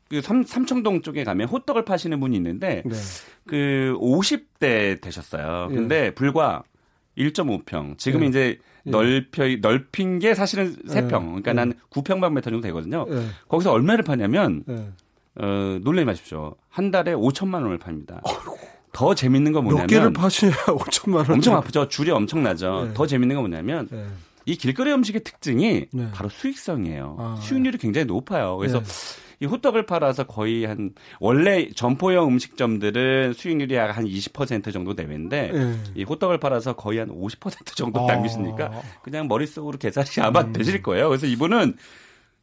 그 0.08 0.20
삼, 0.20 0.44
삼청동 0.44 1.02
쪽에 1.02 1.24
가면 1.24 1.48
호떡을 1.48 1.84
파시는 1.84 2.20
분이 2.20 2.36
있는데 2.36 2.82
네. 2.86 2.94
그 3.46 3.96
50대 4.00 5.00
되셨어요. 5.00 5.68
예. 5.70 5.74
근데 5.74 6.14
불과 6.14 6.62
1.5평. 7.18 7.98
지금 7.98 8.22
예. 8.22 8.26
이제 8.28 8.58
예. 8.86 8.90
넓혀 8.90 9.56
넓힌 9.60 10.18
게 10.18 10.34
사실은 10.34 10.76
예. 10.88 10.92
3평. 10.92 11.08
그러니까 11.10 11.50
예. 11.50 11.54
난 11.54 11.74
9평방미터 11.90 12.44
정도 12.44 12.60
되거든요. 12.60 13.06
네. 13.08 13.26
거기서 13.48 13.72
얼마를 13.72 14.04
파냐면 14.04 14.62
네. 14.66 14.88
어, 15.38 15.78
놀라지 15.82 16.04
마십시오. 16.04 16.54
한 16.68 16.90
달에 16.90 17.12
5천만 17.14 17.62
원을 17.62 17.78
팝니다. 17.78 18.22
더 18.92 19.14
재밌는 19.14 19.52
건몇 19.52 19.70
뭐냐면 19.72 19.86
개를 19.88 20.12
파시냐 20.12 20.52
5천만 20.52 21.16
원. 21.16 21.32
엄청 21.32 21.56
아프죠. 21.56 21.88
줄이 21.88 22.10
엄청나죠. 22.10 22.84
네. 22.88 22.94
더 22.94 23.06
재밌는 23.06 23.36
건 23.36 23.42
뭐냐면 23.42 23.88
네. 23.90 24.06
이 24.46 24.56
길거리 24.56 24.92
음식의 24.92 25.24
특징이 25.24 25.86
네. 25.92 26.08
바로 26.14 26.28
수익성이에요. 26.28 27.16
아. 27.18 27.36
수익률이 27.42 27.78
굉장히 27.78 28.04
높아요. 28.06 28.56
그래서 28.56 28.80
네. 28.80 28.86
이 29.40 29.46
호떡을 29.46 29.86
팔아서 29.86 30.24
거의 30.24 30.64
한 30.64 30.92
원래 31.20 31.68
점포형 31.74 32.28
음식점들은 32.28 33.32
수익률이 33.34 33.74
약 33.74 33.96
한 33.96 34.04
20% 34.04 34.72
정도 34.72 34.92
내외인데 34.94 35.50
네. 35.52 35.76
이 35.94 36.04
호떡을 36.04 36.38
팔아서 36.38 36.74
거의 36.74 36.98
한 36.98 37.08
50% 37.08 37.74
정도 37.76 38.04
아. 38.04 38.06
당기시니까 38.06 38.70
그냥 39.02 39.28
머릿속으로 39.28 39.78
계산이 39.78 40.08
아마 40.26 40.40
음. 40.40 40.52
되실 40.52 40.82
거예요. 40.82 41.08
그래서 41.08 41.26
이분은 41.26 41.76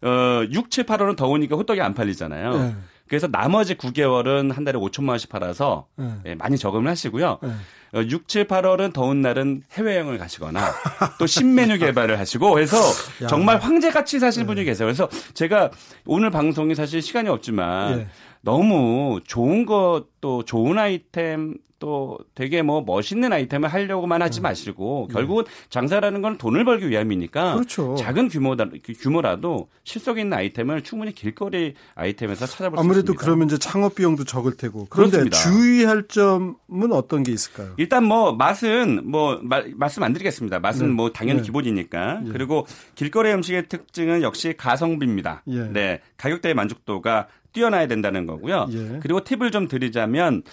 어 0.04 0.44
6, 0.52 0.72
7, 0.72 0.86
8월은 0.86 1.16
더우니까 1.16 1.56
호떡이 1.56 1.80
안 1.82 1.94
팔리잖아요. 1.94 2.58
네. 2.58 2.76
그래서 3.08 3.28
나머지 3.28 3.76
9개월은 3.76 4.54
한 4.54 4.64
달에 4.64 4.80
5천만 4.80 5.10
원씩 5.10 5.30
팔아서 5.30 5.88
네. 5.98 6.14
예, 6.26 6.36
많이 6.36 6.58
저금을 6.58 6.90
하시고요. 6.90 7.40
네. 7.42 7.50
어, 7.96 8.02
6, 8.02 8.28
7, 8.28 8.48
8월은 8.48 8.92
더운 8.92 9.22
날은 9.22 9.64
해외여행을 9.74 10.18
가시거나 10.18 10.62
또 11.20 11.28
신메뉴 11.28 11.78
개발을 11.78 12.18
하시고 12.18 12.60
해서 12.60 12.78
야. 13.22 13.28
정말 13.28 13.60
황제같이 13.60 14.20
사실 14.20 14.46
분이 14.46 14.64
계세요. 14.64 14.88
그래서 14.88 15.08
제가 15.34 15.70
오늘 16.06 16.32
방송이 16.32 16.74
사실 16.74 17.02
시간이 17.02 17.30
없지만 17.30 18.00
예. 18.00 18.08
너무 18.48 19.22
좋은 19.26 19.66
것도 19.66 20.44
좋은 20.46 20.78
아이템 20.78 21.56
또 21.80 22.18
되게 22.34 22.62
뭐 22.62 22.82
멋있는 22.82 23.34
아이템을 23.34 23.68
하려고만 23.68 24.22
하지 24.22 24.40
마시고 24.40 25.10
결국은 25.12 25.44
장사라는 25.70 26.22
건 26.22 26.38
돈을 26.38 26.64
벌기 26.64 26.90
위함이니까 26.90 27.52
음. 27.52 27.56
그렇죠. 27.58 27.96
작은 27.96 28.30
규모다, 28.30 28.68
규모라도 29.02 29.68
실속 29.84 30.18
있는 30.18 30.38
아이템을 30.38 30.84
충분히 30.84 31.14
길거리 31.14 31.74
아이템에서 31.96 32.46
찾아볼 32.46 32.78
수 32.78 32.80
아무래도 32.82 33.00
있습니다. 33.14 33.22
그러면 33.22 33.48
이제 33.48 33.58
창업 33.58 33.96
비용도 33.96 34.24
적을 34.24 34.56
테고. 34.56 34.88
그런데 34.90 35.18
그렇습니다. 35.18 35.38
주의할 35.38 36.08
점은 36.08 36.92
어떤 36.94 37.24
게 37.24 37.34
있을까요? 37.34 37.74
일단 37.76 38.06
뭐 38.06 38.32
맛은 38.34 39.02
뭐 39.10 39.40
마- 39.44 39.64
말씀 39.76 40.04
안 40.04 40.14
드리겠습니다. 40.14 40.60
맛은 40.60 40.88
네. 40.88 40.94
뭐 40.94 41.12
당연히 41.12 41.40
네. 41.42 41.46
기본이니까. 41.46 42.22
예. 42.26 42.30
그리고 42.32 42.66
길거리 42.96 43.30
음식의 43.34 43.68
특징은 43.68 44.22
역시 44.22 44.54
가성비입니다. 44.56 45.44
예. 45.48 45.60
네. 45.74 46.00
가격대의 46.16 46.56
만족도가 46.56 47.28
뛰어나야 47.54 47.88
된다는 47.88 48.26
거고요. 48.26 48.68
예. 48.72 49.00
그리고 49.02 49.24
팁을 49.24 49.52
좀 49.52 49.68
드리자면 49.68 50.44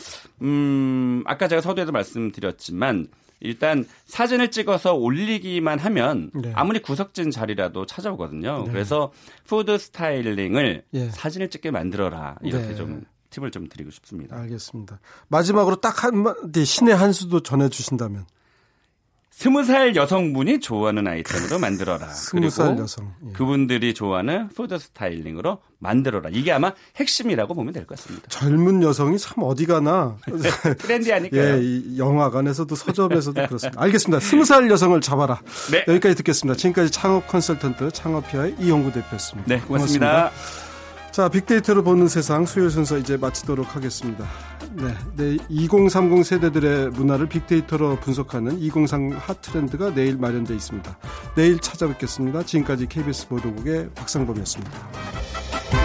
음 0.42 1.22
아까 1.26 1.48
제가 1.48 1.60
서두에도 1.60 1.92
말씀드렸지만 1.92 3.08
일단 3.40 3.86
사진을 4.04 4.50
찍어서 4.50 4.94
올리기만 4.94 5.78
하면 5.78 6.30
네. 6.34 6.52
아무리 6.54 6.80
구석진 6.80 7.30
자리라도 7.30 7.86
찾아오거든요. 7.86 8.64
네. 8.66 8.70
그래서 8.70 9.12
food 9.46 9.78
styling을 9.78 10.84
예. 10.92 11.10
사진을 11.10 11.48
찍게 11.48 11.70
만들어라 11.70 12.36
이렇게 12.42 12.68
네. 12.68 12.74
좀 12.74 13.02
팁을 13.30 13.50
좀 13.50 13.68
드리고 13.68 13.90
싶습니다. 13.90 14.36
알겠습니다. 14.36 15.00
마지막으로 15.28 15.76
딱 15.76 16.04
한마디 16.04 16.64
신의 16.64 16.94
한 16.94 17.12
수도 17.12 17.40
전해 17.40 17.68
주신다면. 17.68 18.26
스무 19.40 19.64
살 19.64 19.96
여성분이 19.96 20.60
좋아하는 20.60 21.06
아이템으로 21.08 21.58
만들어라. 21.58 22.08
스무 22.12 22.50
살 22.50 22.76
여성. 22.78 23.10
예. 23.26 23.32
그분들이 23.32 23.94
좋아하는 23.94 24.48
food 24.48 24.78
styling으로 24.78 25.62
만들어라. 25.78 26.28
이게 26.30 26.52
아마 26.52 26.74
핵심이라고 26.96 27.54
보면 27.54 27.72
될 27.72 27.86
것 27.86 27.96
같습니다. 27.96 28.28
젊은 28.28 28.82
여성이 28.82 29.18
참 29.18 29.36
어디 29.38 29.64
가나. 29.64 30.18
트렌디하니까요. 30.78 31.40
예, 31.56 31.58
이 31.62 31.96
영화관에서도 31.98 32.74
서점에서도 32.74 33.46
그렇습니다. 33.46 33.80
알겠습니다. 33.82 34.20
스무 34.20 34.44
살 34.44 34.70
여성을 34.70 35.00
잡아라. 35.00 35.40
네. 35.72 35.86
여기까지 35.88 36.16
듣겠습니다. 36.16 36.58
지금까지 36.58 36.90
창업 36.90 37.26
컨설턴트 37.26 37.92
창업피아의 37.92 38.56
이용구 38.60 38.92
대표였습니다. 38.92 39.48
네, 39.54 39.58
고맙습니다. 39.62 40.32
자, 41.20 41.28
빅데이터로 41.28 41.84
보는 41.84 42.08
세상 42.08 42.46
수요일 42.46 42.70
순서 42.70 42.96
이제 42.96 43.18
마치도록 43.18 43.76
하겠습니다. 43.76 44.24
네, 44.72 44.94
네, 45.18 45.36
2030 45.50 46.24
세대들의 46.24 46.92
문화를 46.92 47.28
빅데이터로 47.28 47.96
분석하는 47.96 48.58
2030 48.58 49.18
핫트렌드가 49.20 49.92
내일 49.92 50.16
마련되어 50.16 50.56
있습니다. 50.56 50.96
내일 51.36 51.58
찾아뵙겠습니다. 51.58 52.44
지금까지 52.44 52.86
KBS 52.86 53.28
보도국의 53.28 53.90
박상범이었습니다. 53.96 55.79